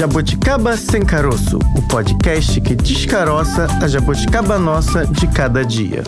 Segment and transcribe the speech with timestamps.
[0.00, 6.02] Jabuticaba Sem Caroço, o podcast que descaroça a jabuticaba nossa de cada dia.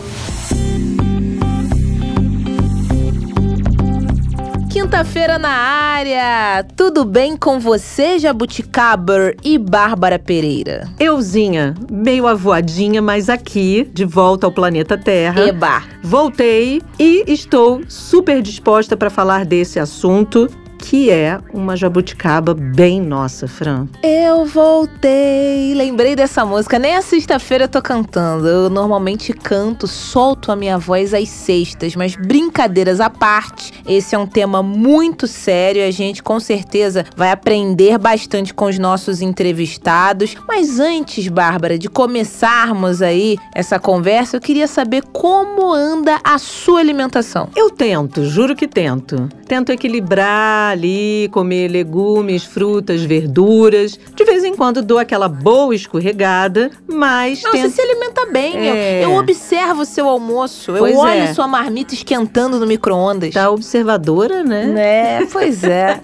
[4.71, 6.65] Quinta-feira na área!
[6.75, 10.89] Tudo bem com você, Jabuticaber e Bárbara Pereira?
[10.99, 15.39] Euzinha, meio avoadinha, mas aqui, de volta ao planeta Terra.
[15.39, 15.83] Eba!
[16.01, 20.49] Voltei e estou super disposta para falar desse assunto
[20.83, 23.87] que é uma jabuticaba bem nossa, Fran.
[24.03, 25.73] Eu voltei.
[25.73, 26.77] Lembrei dessa música.
[26.77, 28.45] Nem a sexta-feira eu tô cantando.
[28.47, 34.17] Eu normalmente canto, solto a minha voz às sextas, mas brincadeiras à parte, esse é
[34.17, 35.87] um tema muito sério.
[35.87, 40.35] A gente com certeza vai aprender bastante com os nossos entrevistados.
[40.45, 46.81] Mas antes, Bárbara, de começarmos aí essa conversa, eu queria saber como anda a sua
[46.81, 47.47] alimentação.
[47.55, 49.29] Eu tento, juro que tento.
[49.47, 53.99] Tento equilibrar ali, comer legumes, frutas, verduras.
[54.15, 57.41] De vez em quando dou aquela boa escorregada, mas.
[57.43, 57.69] Não, tento...
[57.69, 58.55] você se alimenta bem.
[58.55, 59.03] É.
[59.03, 60.73] Eu, eu observo o seu almoço.
[60.77, 61.33] Pois eu olho é.
[61.33, 63.33] sua marmita esquentando no micro-ondas.
[63.33, 64.65] Tá observadora, né?
[64.65, 65.25] Né?
[65.31, 65.99] Pois é.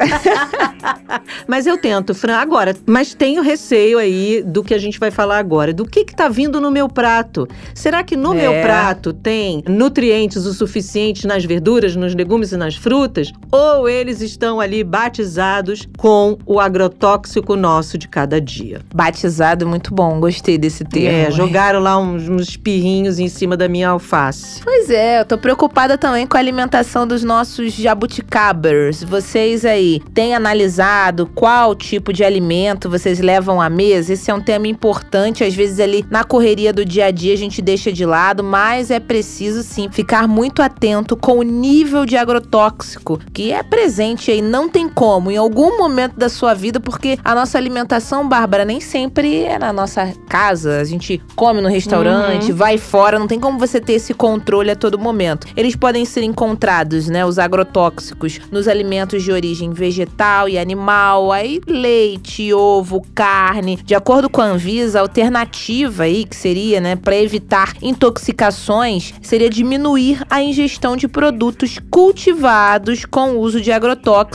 [1.47, 2.37] Mas eu tento, Fran.
[2.37, 5.73] Agora, mas tenho receio aí do que a gente vai falar agora.
[5.73, 7.47] Do que que tá vindo no meu prato?
[7.73, 8.37] Será que no É.
[8.37, 13.31] meu prato tem nutrientes o suficiente nas verduras, nos legumes e nas frutas?
[13.51, 18.81] Ou eles estão ali batizados com o agrotóxico nosso de cada dia?
[18.93, 20.19] Batizado, muito bom.
[20.19, 21.27] Gostei desse termo.
[21.27, 24.61] É, jogaram lá uns, uns pirrinhos em cima da minha alface.
[24.63, 29.03] Pois é, eu tô preocupada também com a alimentação dos nossos jabuticabers.
[29.03, 34.13] Vocês aí têm analisado qual tipo de alimento vocês levam à mesa?
[34.13, 37.37] Esse é um tema importante, às vezes ali na correria do dia a dia a
[37.37, 42.17] gente deixa de lado, mas é preciso sim ficar muito atento com o nível de
[42.17, 47.17] agrotóxico que é presente aí, não tem como, em algum momento da sua vida, porque
[47.23, 50.79] a nossa alimentação, Bárbara, nem sempre é na nossa casa.
[50.79, 54.75] A gente come no restaurante, vai fora, não tem como você ter esse controle a
[54.75, 55.47] todo momento.
[55.55, 61.61] Eles podem ser encontrados, né, os agrotóxicos, nos alimentos de origem vegetal e animal, aí
[61.67, 63.77] leite, ovo, carne.
[63.77, 69.49] De acordo com a Anvisa, a alternativa aí que seria, né, para evitar intoxicações, seria
[69.49, 74.28] diminuir a ingestão de produtos cultivados com o uso de agrotóxicos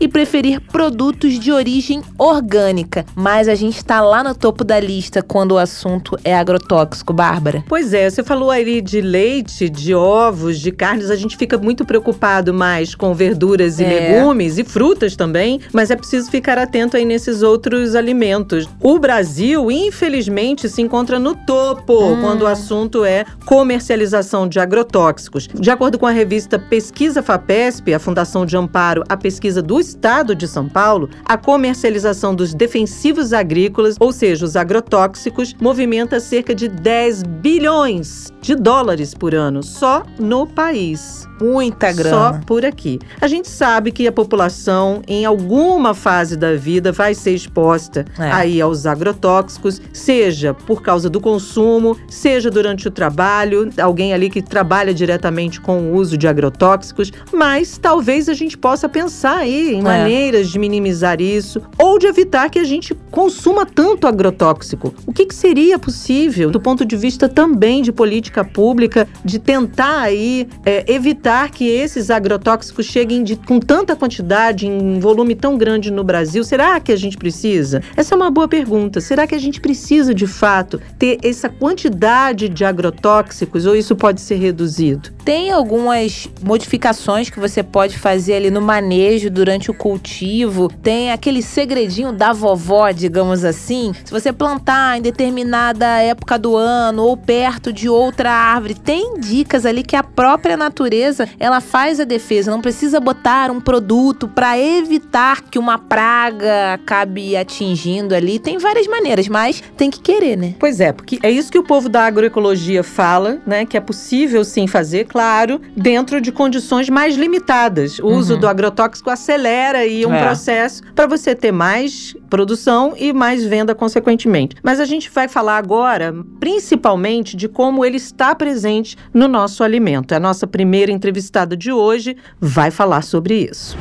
[0.00, 3.04] e preferir produtos de origem orgânica.
[3.14, 7.64] Mas a gente tá lá no topo da lista quando o assunto é agrotóxico, Bárbara.
[7.68, 11.84] Pois é, você falou aí de leite, de ovos, de carnes, a gente fica muito
[11.84, 13.88] preocupado mais com verduras e É.
[13.88, 18.68] legumes e frutas também, mas é preciso ficar atento aí nesses outros alimentos.
[18.80, 22.20] O Brasil, infelizmente, se encontra no topo Hum.
[22.20, 25.48] quando o assunto é comercialização de agrotóxicos.
[25.54, 30.34] De acordo com a revista Pesquisa FAPESP, a Fundação de Amparo à Pesquisa do Estado
[30.34, 36.68] de São Paulo, a comercialização dos defensivos agrícolas, ou seja, os agrotóxicos, movimenta cerca de
[36.68, 41.26] 10 bilhões de dólares por ano só no país.
[41.40, 42.16] Muita grana.
[42.16, 42.98] Só por aqui.
[43.20, 48.30] A gente sabe que a população, em alguma fase da vida, vai ser exposta É.
[48.32, 54.42] aí aos agrotóxicos, seja por causa do consumo, seja durante o trabalho, alguém ali que
[54.42, 59.78] trabalha diretamente com o uso de agrotóxicos, mas talvez a gente possa pensar aí em
[59.80, 59.82] É.
[59.82, 64.94] maneiras de minimizar isso ou de evitar que a gente consuma tanto agrotóxico.
[65.06, 70.00] O que, que seria possível, do ponto de vista também de política pública, de tentar
[70.00, 75.90] aí é, evitar que esses agrotóxicos cheguem de- com tanta quantidade, em volume tão grande
[75.90, 76.44] no Brasil?
[76.44, 77.82] Será que a gente precisa?
[77.96, 79.00] Essa é uma boa pergunta.
[79.00, 84.20] Será que a gente precisa, de fato, ter essa quantidade de agrotóxicos ou isso pode
[84.20, 85.10] ser reduzido?
[85.24, 90.68] Tem algumas modificações que você pode fazer ali no manejo durante o cultivo.
[90.82, 93.92] Tem aquele segredinho da vovó, digamos assim.
[94.04, 99.66] Se você plantar em determinada época do ano ou perto de outra árvore, tem dicas
[99.66, 102.50] ali que a própria natureza ela faz a defesa.
[102.50, 108.38] Não precisa botar um produto para evitar que uma praga acabe atingindo ali.
[108.38, 110.54] Tem várias maneiras, mas tem que querer, né?
[110.58, 113.64] Pois é, porque é isso que o povo da agroecologia fala, né?
[113.66, 117.98] Que é possível sim fazer, claro, dentro de condições mais limitadas.
[117.98, 118.40] O uso Uhum.
[118.40, 120.22] do agrotóxico acelera aí um É.
[120.22, 124.56] processo para você ter mais produção e mais venda consequentemente.
[124.62, 130.12] Mas a gente vai falar agora, principalmente, de como ele está presente no nosso alimento.
[130.14, 133.76] A nossa primeira entrevistada de hoje vai falar sobre isso.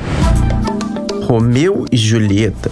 [1.24, 2.72] Romeu e Julieta.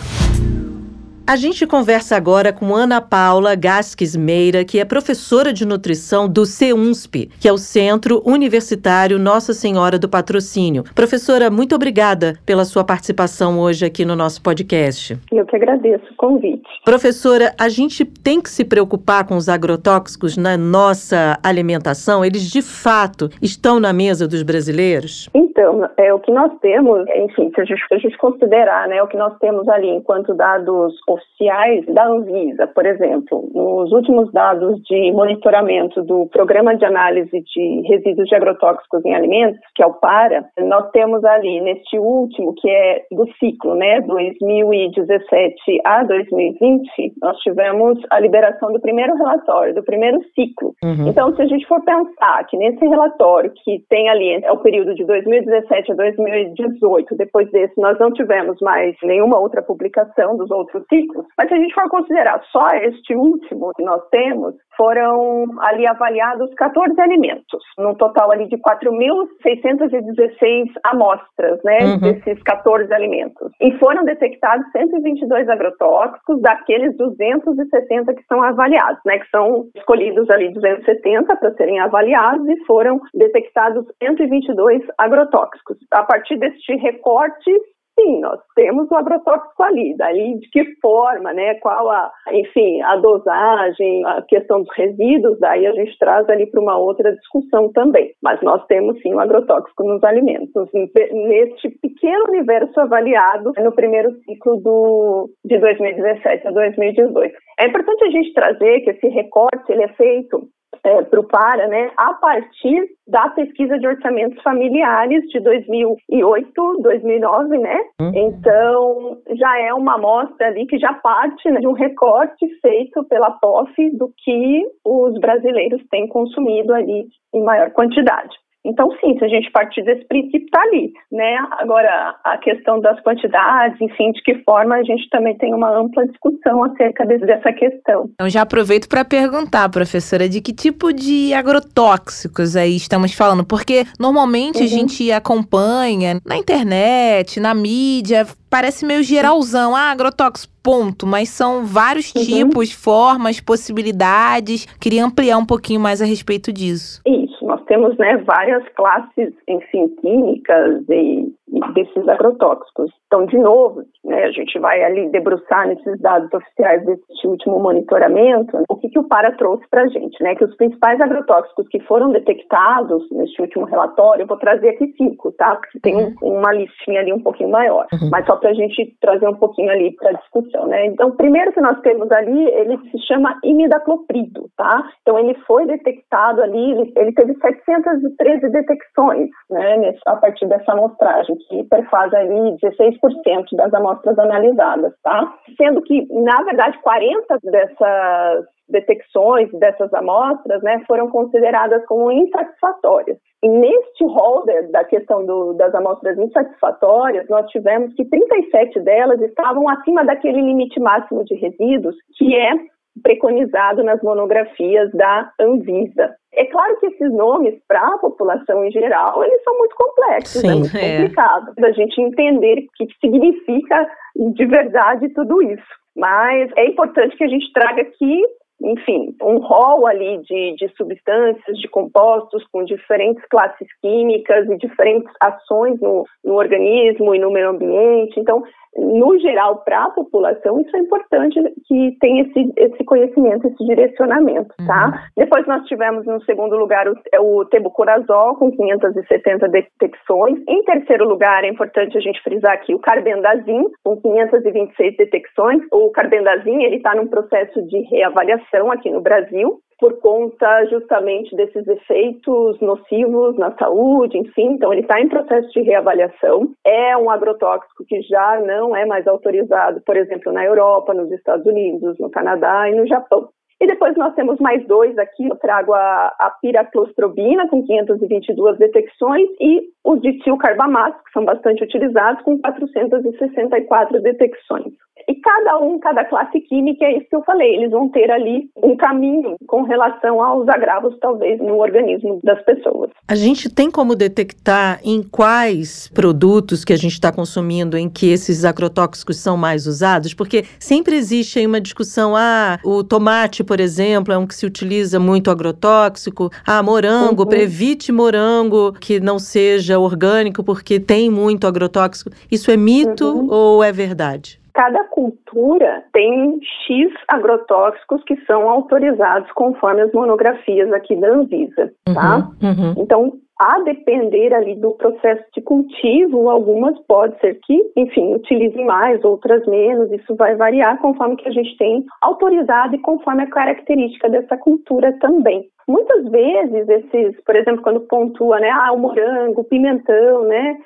[1.28, 6.46] A gente conversa agora com Ana Paula Gasques Meira, que é professora de nutrição do
[6.46, 10.84] CEUNSP, que é o Centro Universitário Nossa Senhora do Patrocínio.
[10.94, 15.18] Professora, muito obrigada pela sua participação hoje aqui no nosso podcast.
[15.32, 16.70] Eu que agradeço o convite.
[16.86, 22.24] Professora, a gente tem que se preocupar com os agrotóxicos na nossa alimentação?
[22.24, 25.28] Eles de fato estão na mesa dos brasileiros?
[25.34, 29.02] Então, é o que nós temos, enfim, se a gente, se a gente considerar, né,
[29.02, 34.82] o que nós temos ali enquanto dados oficiais da Anvisa, por exemplo, nos últimos dados
[34.84, 39.94] de monitoramento do Programa de Análise de Resíduos de Agrotóxicos em Alimentos, que é o
[39.94, 47.38] PARA, nós temos ali neste último, que é do ciclo, né, 2017 a 2020, nós
[47.40, 50.74] tivemos a liberação do primeiro relatório, do primeiro ciclo.
[50.84, 51.08] Uhum.
[51.08, 54.94] Então, se a gente for pensar que nesse relatório que tem ali é o período
[54.94, 60.84] de 2017 a 2018, depois desse nós não tivemos mais nenhuma outra publicação dos outros
[60.88, 61.26] ciclos, ciclos.
[61.38, 66.54] Mas se a gente for considerar só este último que nós temos, foram ali avaliados
[66.56, 72.00] 14 alimentos, num total ali de 4.616 amostras, né, uhum.
[72.00, 73.52] desses 14 alimentos.
[73.62, 80.52] E foram detectados 122 agrotóxicos daqueles 270 que são avaliados, né, que são escolhidos ali
[80.54, 85.78] 270 para serem avaliados e foram detectados 122 agrotóxicos.
[85.92, 87.52] A partir deste recorte,
[87.98, 92.98] Sim, nós temos o agrotóxico ali, daí de que forma, né, qual a, enfim, a
[92.98, 98.12] dosagem, a questão dos resíduos, daí a gente traz ali para uma outra discussão também.
[98.22, 104.58] Mas nós temos sim o agrotóxico nos alimentos, neste pequeno universo avaliado no primeiro ciclo
[104.58, 107.34] do, de 2017 a 2018.
[107.62, 110.50] É importante a gente trazer que esse recorte ele é feito
[110.86, 117.58] é, para o PARA, né, a partir da pesquisa de orçamentos familiares de 2008, 2009,
[117.58, 117.78] né?
[118.00, 118.12] Uhum.
[118.14, 123.32] Então, já é uma amostra ali que já parte né, de um recorte feito pela
[123.32, 128.36] POF do que os brasileiros têm consumido ali em maior quantidade.
[128.66, 131.38] Então, sim, se a gente partir desse princípio, está ali, né?
[131.60, 136.06] Agora, a questão das quantidades, enfim, de que forma a gente também tem uma ampla
[136.08, 138.10] discussão acerca desse, dessa questão.
[138.16, 143.46] Então, já aproveito para perguntar, professora, de que tipo de agrotóxicos aí estamos falando?
[143.46, 144.66] Porque normalmente uhum.
[144.66, 151.66] a gente acompanha na internet, na mídia, parece meio geralzão, ah, agrotóxico, ponto, mas são
[151.66, 152.24] vários uhum.
[152.24, 154.66] tipos, formas, possibilidades.
[154.80, 157.02] Queria ampliar um pouquinho mais a respeito disso.
[157.06, 161.32] Isso nós temos né, várias classes, enfim, químicas e
[161.74, 162.92] desses agrotóxicos.
[163.08, 168.64] Então, de novo, né, a gente vai ali debruçar nesses dados oficiais desse último monitoramento,
[168.70, 171.80] o que, que o PARA trouxe para a gente, né, que os principais agrotóxicos que
[171.82, 176.40] foram detectados neste último relatório, eu vou trazer aqui cinco, tá, porque tem um, uhum.
[176.40, 178.10] uma listinha ali um pouquinho maior, uhum.
[178.12, 180.86] mas só para a gente trazer um pouquinho ali para a discussão, né.
[180.88, 185.66] Então, o primeiro que nós temos ali, ele se chama imidacloprido, tá, então ele foi
[185.66, 193.46] detectado ali, ele, ele teve 713 detecções, né, a partir dessa amostragem, que ali 16%
[193.54, 195.34] das amostras analisadas, tá?
[195.58, 203.18] Sendo que, na verdade, 40 dessas detecções dessas amostras, né, foram consideradas como insatisfatórias.
[203.44, 209.70] E neste holder da questão do, das amostras insatisfatórias, nós tivemos que 37 delas estavam
[209.70, 212.54] acima daquele limite máximo de resíduos, que é
[213.02, 216.16] preconizado nas monografias da Anvisa.
[216.34, 220.48] É claro que esses nomes, para a população em geral, eles são muito complexos, Sim,
[220.48, 220.98] é muito é.
[220.98, 225.64] complicado da gente entender o que significa de verdade tudo isso.
[225.96, 228.22] Mas é importante que a gente traga aqui
[228.62, 235.12] enfim, um rol ali de, de substâncias, de compostos com diferentes classes químicas e diferentes
[235.22, 238.20] ações no, no organismo e no meio ambiente.
[238.20, 238.44] Então,
[238.78, 244.54] no geral, para a população, isso é importante que tenha esse, esse conhecimento, esse direcionamento,
[244.68, 244.88] tá?
[244.88, 244.94] Uhum.
[245.18, 250.40] Depois nós tivemos, no segundo lugar, o, o tebucorazol, com 570 detecções.
[250.48, 255.62] Em terceiro lugar, é importante a gente frisar aqui o carbendazim, com 526 detecções.
[255.72, 261.68] O carbendazim, ele está num processo de reavaliação aqui no Brasil, por conta justamente desses
[261.68, 266.50] efeitos nocivos na saúde, enfim, então ele está em processo de reavaliação.
[266.66, 271.46] É um agrotóxico que já não é mais autorizado, por exemplo, na Europa, nos Estados
[271.46, 273.30] Unidos, no Canadá e no Japão.
[273.60, 279.30] E depois nós temos mais dois aqui, eu trago a, a piraclostrobina, com 522 detecções,
[279.40, 284.74] e os ditilcarbamato, que são bastante utilizados, com 464 detecções.
[285.08, 288.50] E cada um, cada classe química, é isso que eu falei, eles vão ter ali
[288.64, 292.90] um caminho com relação aos agravos, talvez, no organismo das pessoas.
[293.08, 298.12] A gente tem como detectar em quais produtos que a gente está consumindo em que
[298.12, 300.14] esses agrotóxicos são mais usados?
[300.14, 304.46] Porque sempre existe aí uma discussão, ah, o tomate, por exemplo, é um que se
[304.46, 307.34] utiliza muito agrotóxico, ah, morango, uhum.
[307.34, 312.10] evite morango que não seja orgânico porque tem muito agrotóxico.
[312.32, 313.28] Isso é mito uhum.
[313.30, 314.40] ou é verdade?
[314.56, 322.30] Cada cultura tem X agrotóxicos que são autorizados conforme as monografias aqui da Anvisa, tá?
[322.42, 322.74] Uhum, uhum.
[322.78, 329.04] Então, a depender ali do processo de cultivo, algumas pode ser que, enfim, utilizem mais,
[329.04, 334.10] outras menos, isso vai variar conforme que a gente tem autorizado e conforme a característica
[334.10, 335.50] dessa cultura também.
[335.68, 340.58] Muitas vezes esses, por exemplo, quando pontua, né, ah, o morango, o pimentão, né,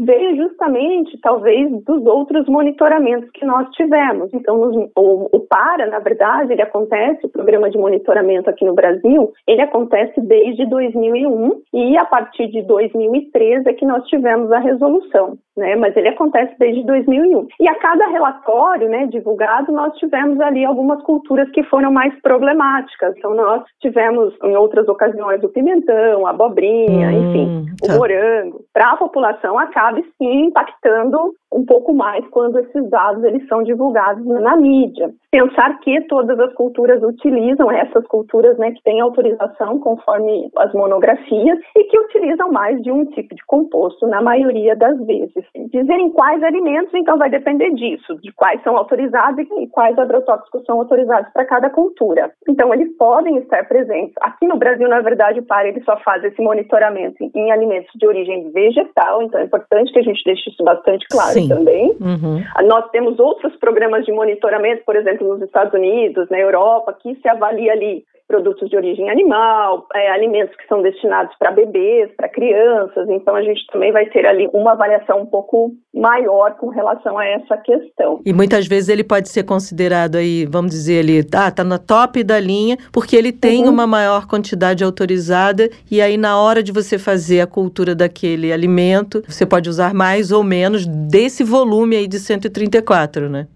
[0.00, 4.28] veio justamente, talvez, dos outros monitoramentos que nós tivemos.
[4.34, 8.74] Então, nos, o, o PARA, na verdade, ele acontece, o Programa de Monitoramento aqui no
[8.74, 14.58] Brasil, ele acontece desde 2001 e a partir de 2013 é que nós tivemos a
[14.58, 17.46] resolução, né, mas ele acontece desde 2001.
[17.60, 23.14] E a cada relatório, né, divulgado, nós tivemos ali algumas culturas que foram mais problemáticas.
[23.16, 27.94] Então, nós tivemos em outras ocasiões o pimentão, a abobrinha, hum, enfim, tá.
[27.94, 28.64] o morango.
[28.72, 34.24] Para a população acabe sim impactando um pouco mais quando esses dados eles são divulgados
[34.24, 35.10] na mídia.
[35.30, 41.58] Pensar que todas as culturas utilizam essas culturas, né, que têm autorização conforme as monografias
[41.76, 45.44] e que utilizam mais de um tipo de composto na maioria das vezes.
[45.54, 50.64] Dizer em quais alimentos, então, vai depender disso, de quais são autorizados e quais agrotóxicos
[50.64, 52.32] são autorizados para cada cultura.
[52.48, 54.14] Então, eles podem estar presentes.
[54.20, 58.06] Aqui no Brasil, na verdade, o PAR ele só faz esse monitoramento em alimentos de
[58.06, 61.32] origem vegetal, então é importante que a gente deixe isso bastante claro.
[61.32, 61.48] Sim.
[61.48, 61.96] também.
[62.00, 62.42] Uhum.
[62.66, 67.28] Nós temos outros programas de monitoramento, por exemplo, nos Estados Unidos, na Europa, que se
[67.28, 73.08] avalia ali produtos de origem animal, é, alimentos que são destinados para bebês, para crianças.
[73.08, 77.26] Então a gente também vai ter ali uma avaliação um pouco maior com relação a
[77.26, 78.20] essa questão.
[78.24, 82.22] E muitas vezes ele pode ser considerado aí, vamos dizer ali, ah, tá na top
[82.22, 83.70] da linha, porque ele tem uhum.
[83.70, 89.22] uma maior quantidade autorizada e aí na hora de você fazer a cultura daquele alimento,
[89.26, 93.48] você pode usar mais ou menos desse volume aí de 134, né?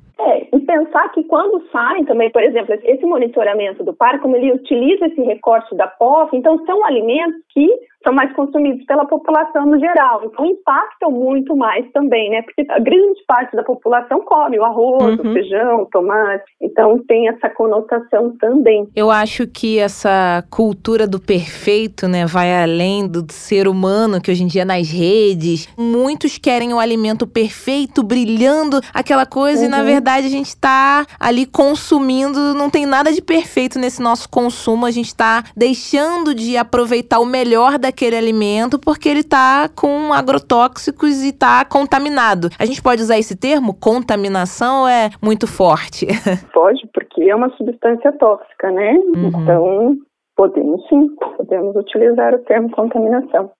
[0.75, 5.21] Pensar que quando saem também, por exemplo, esse monitoramento do par, como ele utiliza esse
[5.23, 7.71] recorte da POF, então são alimentos que
[8.05, 10.23] são mais consumidos pela população no geral.
[10.25, 12.43] Então impactam muito mais também, né?
[12.43, 15.31] Porque a grande parte da população come o arroz, uhum.
[15.31, 16.45] o feijão, o tomate.
[16.61, 18.87] Então tem essa conotação também.
[18.95, 24.45] Eu acho que essa cultura do perfeito, né, vai além do ser humano que hoje
[24.45, 29.67] em dia nas redes, muitos querem o alimento perfeito, brilhando, aquela coisa uhum.
[29.67, 29.87] e na uhum.
[29.87, 34.91] verdade a gente está ali consumindo, não tem nada de perfeito nesse nosso consumo, a
[34.91, 41.23] gente está deixando de aproveitar o melhor da aquele alimento porque ele está com agrotóxicos
[41.23, 42.49] e está contaminado.
[42.59, 43.73] A gente pode usar esse termo?
[43.73, 46.07] Contaminação é muito forte?
[46.53, 48.93] Pode, porque é uma substância tóxica, né?
[48.95, 49.29] Uhum.
[49.29, 49.97] Então,
[50.37, 53.51] podemos sim, podemos utilizar o termo contaminação.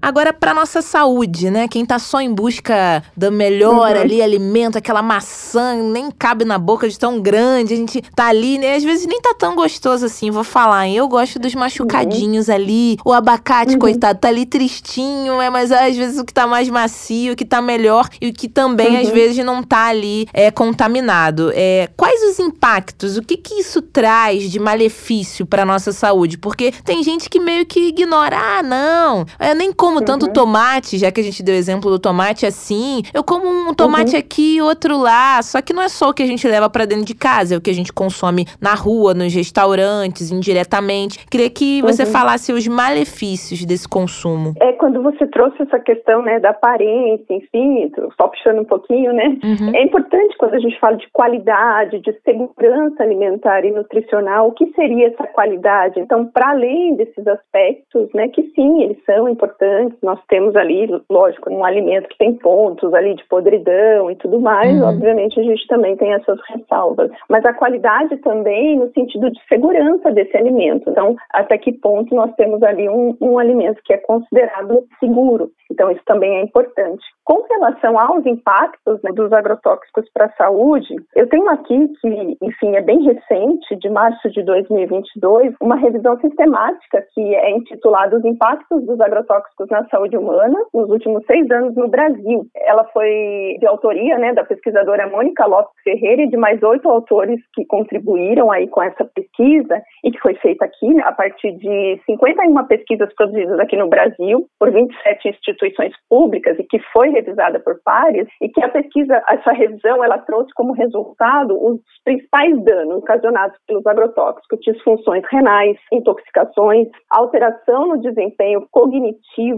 [0.00, 1.66] Agora, para nossa saúde, né?
[1.66, 4.02] Quem tá só em busca do melhor uhum.
[4.02, 8.58] ali alimento, aquela maçã nem cabe na boca de tão grande, a gente tá ali,
[8.58, 8.76] né?
[8.76, 10.86] Às vezes nem tá tão gostoso assim, vou falar.
[10.86, 10.96] Hein?
[10.96, 12.54] Eu gosto dos machucadinhos uhum.
[12.54, 12.98] ali.
[13.06, 13.78] O abacate, uhum.
[13.78, 17.46] coitado, tá ali tristinho, é, mas às vezes o que tá mais macio, o que
[17.46, 19.14] tá melhor e o que também às uhum.
[19.14, 21.50] vezes não tá ali é contaminado.
[21.54, 23.16] É, quais os impactos?
[23.16, 26.36] O que que isso traz de malefício para nossa saúde?
[26.36, 30.32] Porque tem gente que meio que ignora, ah, não, eu nem como tanto uhum.
[30.32, 33.02] tomate, já que a gente deu exemplo do tomate assim.
[33.14, 34.18] Eu como um tomate uhum.
[34.18, 35.40] aqui e outro lá.
[35.42, 37.56] Só que não é só o que a gente leva para dentro de casa, é
[37.56, 41.24] o que a gente consome na rua, nos restaurantes, indiretamente.
[41.30, 42.10] Queria que você uhum.
[42.10, 44.54] falasse os malefícios desse consumo.
[44.60, 49.38] É, quando você trouxe essa questão, né, da aparência, enfim, só puxando um pouquinho, né?
[49.44, 49.72] Uhum.
[49.72, 54.66] É importante quando a gente fala de qualidade, de segurança alimentar e nutricional, o que
[54.72, 56.00] seria essa qualidade?
[56.00, 59.98] Então, para além desses aspectos, né, que sim, eles são importantes importantes.
[60.02, 64.76] Nós temos ali, lógico, um alimento que tem pontos ali de podridão e tudo mais.
[64.76, 64.88] Uhum.
[64.88, 67.10] Obviamente, a gente também tem essas ressalvas.
[67.28, 70.90] Mas a qualidade também no sentido de segurança desse alimento.
[70.90, 75.50] Então, até que ponto nós temos ali um, um alimento que é considerado seguro.
[75.70, 77.04] Então, isso também é importante.
[77.24, 82.76] Com relação aos impactos né, dos agrotóxicos para a saúde, eu tenho aqui que, enfim,
[82.76, 88.86] é bem recente, de março de 2022, uma revisão sistemática que é intitulada Os Impactos
[88.86, 92.46] dos Agrotóxicos na saúde humana nos últimos seis anos no Brasil.
[92.56, 97.40] Ela foi de autoria né, da pesquisadora Mônica Lopes Ferreira e de mais oito autores
[97.54, 102.00] que contribuíram aí com essa pesquisa e que foi feita aqui né, a partir de
[102.06, 107.80] 51 pesquisas produzidas aqui no Brasil por 27 instituições públicas e que foi revisada por
[107.84, 113.56] pares e que a pesquisa, essa revisão, ela trouxe como resultado os principais danos ocasionados
[113.66, 119.55] pelos agrotóxicos, disfunções renais, intoxicações, alteração no desempenho cognitivo,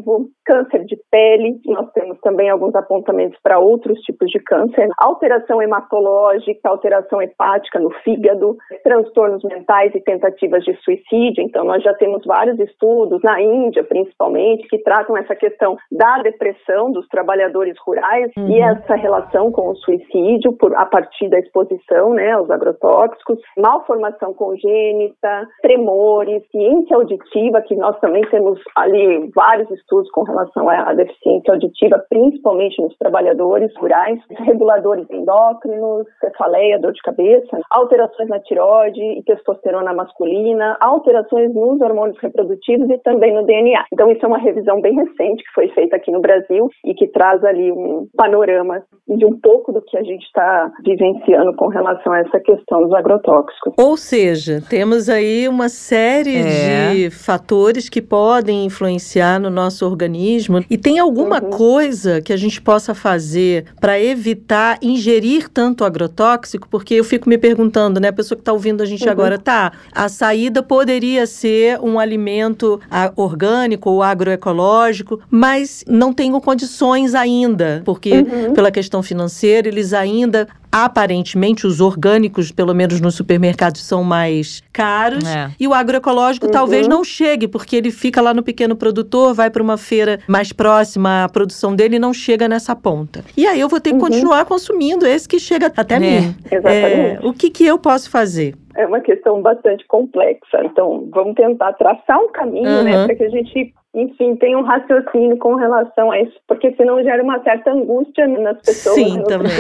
[0.49, 6.69] câncer de pele, nós temos também alguns apontamentos para outros tipos de câncer, alteração hematológica,
[6.69, 11.43] alteração hepática no fígado, transtornos mentais e tentativas de suicídio.
[11.43, 16.91] Então, nós já temos vários estudos, na Índia principalmente, que tratam essa questão da depressão
[16.93, 18.49] dos trabalhadores rurais uhum.
[18.49, 24.33] e essa relação com o suicídio por, a partir da exposição né, aos agrotóxicos, malformação
[24.33, 31.53] congênita, tremores, ciência auditiva, que nós também temos ali vários estudos com relação à deficiência
[31.53, 39.23] auditiva, principalmente nos trabalhadores rurais, reguladores endócrinos, cefaleia, dor de cabeça, alterações na tiroide e
[39.25, 43.85] testosterona masculina, alterações nos hormônios reprodutivos e também no DNA.
[43.93, 47.09] Então, isso é uma revisão bem recente que foi feita aqui no Brasil e que
[47.09, 52.13] traz ali um panorama de um pouco do que a gente está vivenciando com relação
[52.13, 53.75] a essa questão dos agrotóxicos.
[53.79, 56.93] Ou seja, temos aí uma série é.
[56.93, 60.65] de fatores que podem influenciar no nosso organismo.
[60.69, 61.51] E tem alguma uhum.
[61.51, 66.69] coisa que a gente possa fazer para evitar ingerir tanto agrotóxico?
[66.69, 68.09] Porque eu fico me perguntando, né?
[68.09, 69.11] A pessoa que está ouvindo a gente uhum.
[69.11, 72.81] agora, tá, a saída poderia ser um alimento
[73.17, 78.53] orgânico ou agroecológico, mas não tenho condições ainda, porque uhum.
[78.53, 85.27] pela questão financeira eles ainda aparentemente os orgânicos, pelo menos nos supermercados, são mais caros.
[85.27, 85.51] É.
[85.59, 86.53] E o agroecológico uhum.
[86.53, 90.53] talvez não chegue, porque ele fica lá no pequeno produtor, vai para uma feira mais
[90.53, 93.25] próxima à produção dele e não chega nessa ponta.
[93.37, 94.03] E aí eu vou ter que uhum.
[94.03, 95.99] continuar consumindo esse que chega até é.
[95.99, 96.35] mim.
[96.51, 97.25] Exatamente.
[97.25, 98.55] É, o que, que eu posso fazer?
[98.77, 100.63] É uma questão bastante complexa.
[100.65, 102.85] Então, vamos tentar traçar um caminho, uhum.
[102.85, 107.03] né, para que a gente enfim, tem um raciocínio com relação a isso, porque senão
[107.03, 108.95] gera uma certa angústia nas pessoas.
[108.95, 109.51] Sim, também.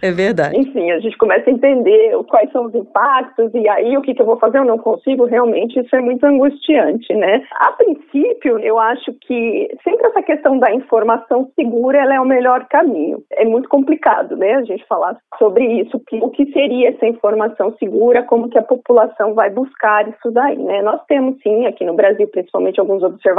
[0.00, 0.58] É, é, verdade.
[0.58, 4.22] Enfim, a gente começa a entender quais são os impactos e aí o que, que
[4.22, 7.42] eu vou fazer, eu não consigo, realmente isso é muito angustiante, né?
[7.52, 12.66] A princípio, eu acho que sempre essa questão da informação segura, ela é o melhor
[12.68, 13.22] caminho.
[13.32, 17.74] É muito complicado, né, a gente falar sobre isso, que, o que seria essa informação
[17.78, 20.82] segura, como que a população vai buscar isso daí, né?
[20.82, 23.35] Nós temos sim, aqui no Brasil, principalmente alguns observatórios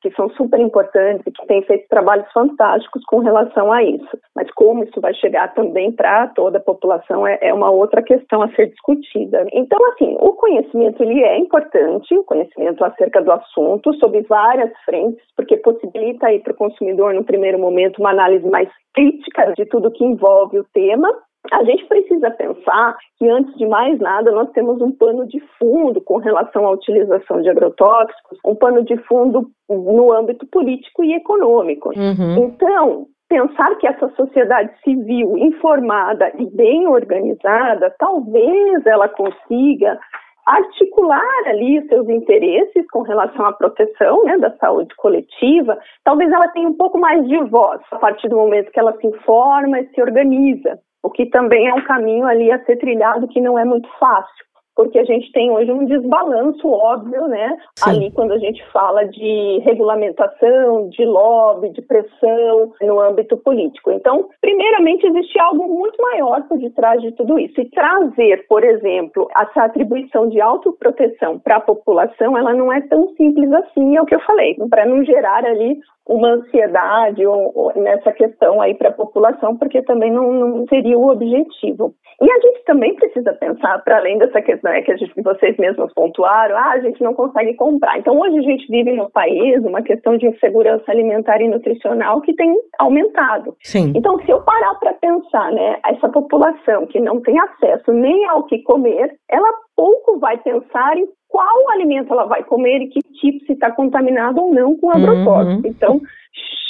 [0.00, 4.18] que são super importantes e que têm feito trabalhos fantásticos com relação a isso.
[4.34, 8.42] Mas como isso vai chegar também para toda a população é, é, uma outra questão
[8.42, 9.46] a ser discutida.
[9.52, 15.24] Então, assim, o conhecimento ele é importante, o conhecimento acerca do assunto, sob várias frentes,
[15.36, 19.90] porque possibilita aí para o consumidor, no primeiro momento, uma análise mais crítica de tudo
[19.90, 21.08] que envolve o tema
[21.50, 26.00] a gente precisa pensar que, antes de mais nada, nós temos um pano de fundo
[26.00, 31.90] com relação à utilização de agrotóxicos, um pano de fundo no âmbito político e econômico.
[31.96, 32.44] Uhum.
[32.44, 39.98] Então, pensar que essa sociedade civil informada e bem organizada, talvez ela consiga
[40.46, 46.68] articular ali seus interesses com relação à proteção né, da saúde coletiva, talvez ela tenha
[46.68, 50.02] um pouco mais de voz a partir do momento que ela se informa e se
[50.02, 53.88] organiza o que também é um caminho ali a ser trilhado que não é muito
[53.98, 57.56] fácil porque a gente tem hoje um desbalanço óbvio, né?
[57.76, 57.90] Sim.
[57.90, 63.90] Ali quando a gente fala de regulamentação, de lobby, de pressão no âmbito político.
[63.90, 67.60] Então, primeiramente, existe algo muito maior por detrás de tudo isso.
[67.60, 73.08] E trazer, por exemplo, essa atribuição de autoproteção para a população, ela não é tão
[73.16, 77.72] simples assim, é o que eu falei, para não gerar ali uma ansiedade ou, ou
[77.76, 81.94] nessa questão aí para a população, porque também não, não seria o objetivo.
[82.20, 85.56] E a gente também precisa pensar, para além dessa questão né, que a gente, vocês
[85.56, 87.98] mesmos pontuaram, ah, a gente não consegue comprar.
[87.98, 92.34] Então, hoje a gente vive no país uma questão de insegurança alimentar e nutricional que
[92.34, 93.56] tem aumentado.
[93.62, 93.92] Sim.
[93.94, 98.44] Então, se eu parar para pensar, né, essa população que não tem acesso nem ao
[98.44, 103.44] que comer, ela pouco vai pensar em qual alimento ela vai comer e que tipo,
[103.46, 105.62] se está contaminado ou não com agrotóxico.
[105.62, 105.62] Uhum.
[105.64, 106.00] Então,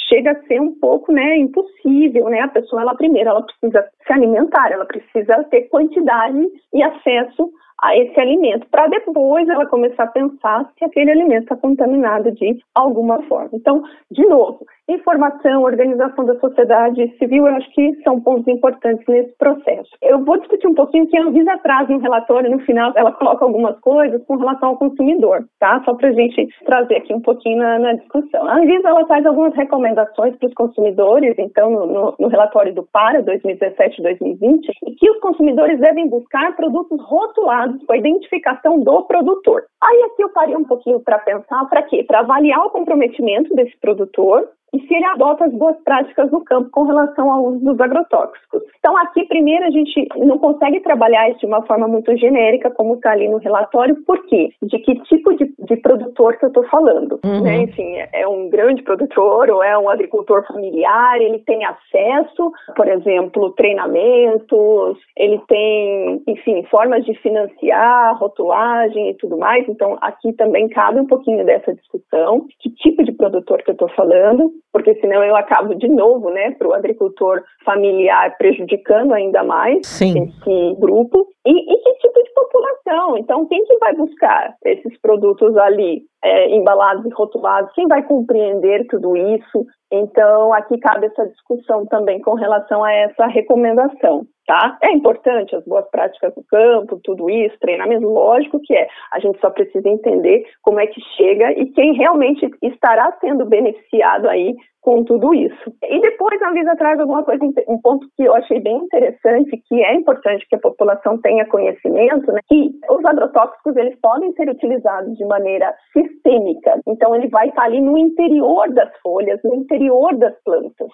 [0.07, 2.41] chega a ser um pouco, né, impossível, né?
[2.41, 6.39] A pessoa, ela primeiro, ela precisa se alimentar, ela precisa ter quantidade
[6.73, 7.51] e acesso
[7.83, 12.57] a esse alimento, para depois ela começar a pensar se aquele alimento está contaminado de
[12.73, 13.49] alguma forma.
[13.51, 19.33] Então, de novo, informação, organização da sociedade civil, eu acho que são pontos importantes nesse
[19.37, 19.89] processo.
[20.01, 23.43] Eu vou discutir um pouquinho que a Anvisa traz no relatório, no final ela coloca
[23.43, 25.81] algumas coisas com relação ao consumidor, tá?
[25.83, 28.47] Só para a gente trazer aqui um pouquinho na, na, discussão.
[28.47, 32.83] A Anvisa ela faz algumas recomendações para os consumidores, então, no, no, no relatório do
[32.83, 39.65] PARA 2017-2020, que os consumidores devem buscar produtos rotulados com a identificação do produtor.
[39.81, 42.03] Aí aqui eu parei um pouquinho para pensar, para quê?
[42.03, 46.69] Para avaliar o comprometimento desse produtor e se ele adota as boas práticas no campo
[46.71, 48.63] com relação ao uso dos agrotóxicos.
[48.79, 52.95] Então, aqui, primeiro, a gente não consegue trabalhar isso de uma forma muito genérica, como
[52.95, 54.49] está ali no relatório, por quê?
[54.63, 57.19] De que tipo de, de produtor que eu estou falando?
[57.23, 57.41] Uhum.
[57.43, 57.61] Né?
[57.63, 63.51] Enfim, é um grande produtor ou é um agricultor familiar, ele tem acesso, por exemplo,
[63.51, 69.67] treinamentos, ele tem, enfim, formas de financiar, rotulagem e tudo mais.
[69.69, 73.89] Então, aqui também cabe um pouquinho dessa discussão, que tipo de produtor que eu estou
[73.89, 79.85] falando porque senão eu acabo de novo, né, para o agricultor familiar prejudicando ainda mais
[79.85, 80.23] Sim.
[80.23, 81.27] esse grupo.
[81.45, 83.17] E, e, que tipo de população?
[83.17, 87.71] Então, quem que vai buscar esses produtos ali é, embalados e rotulados?
[87.73, 89.65] Quem vai compreender tudo isso?
[89.95, 94.77] Então, aqui cabe essa discussão também com relação a essa recomendação tá?
[94.81, 98.87] É importante as boas práticas do campo, tudo isso, treinamento, lógico que é.
[99.11, 104.27] A gente só precisa entender como é que chega e quem realmente estará sendo beneficiado
[104.27, 105.73] aí com tudo isso.
[105.81, 109.81] E depois a Anvisa traz alguma coisa, um ponto que eu achei bem interessante, que
[109.81, 112.41] é importante que a população tenha conhecimento, né?
[112.49, 116.81] Que os agrotóxicos eles podem ser utilizados de maneira sistêmica.
[116.85, 119.82] Então ele vai estar ali no interior das folhas, no interior
[120.17, 120.89] das plantas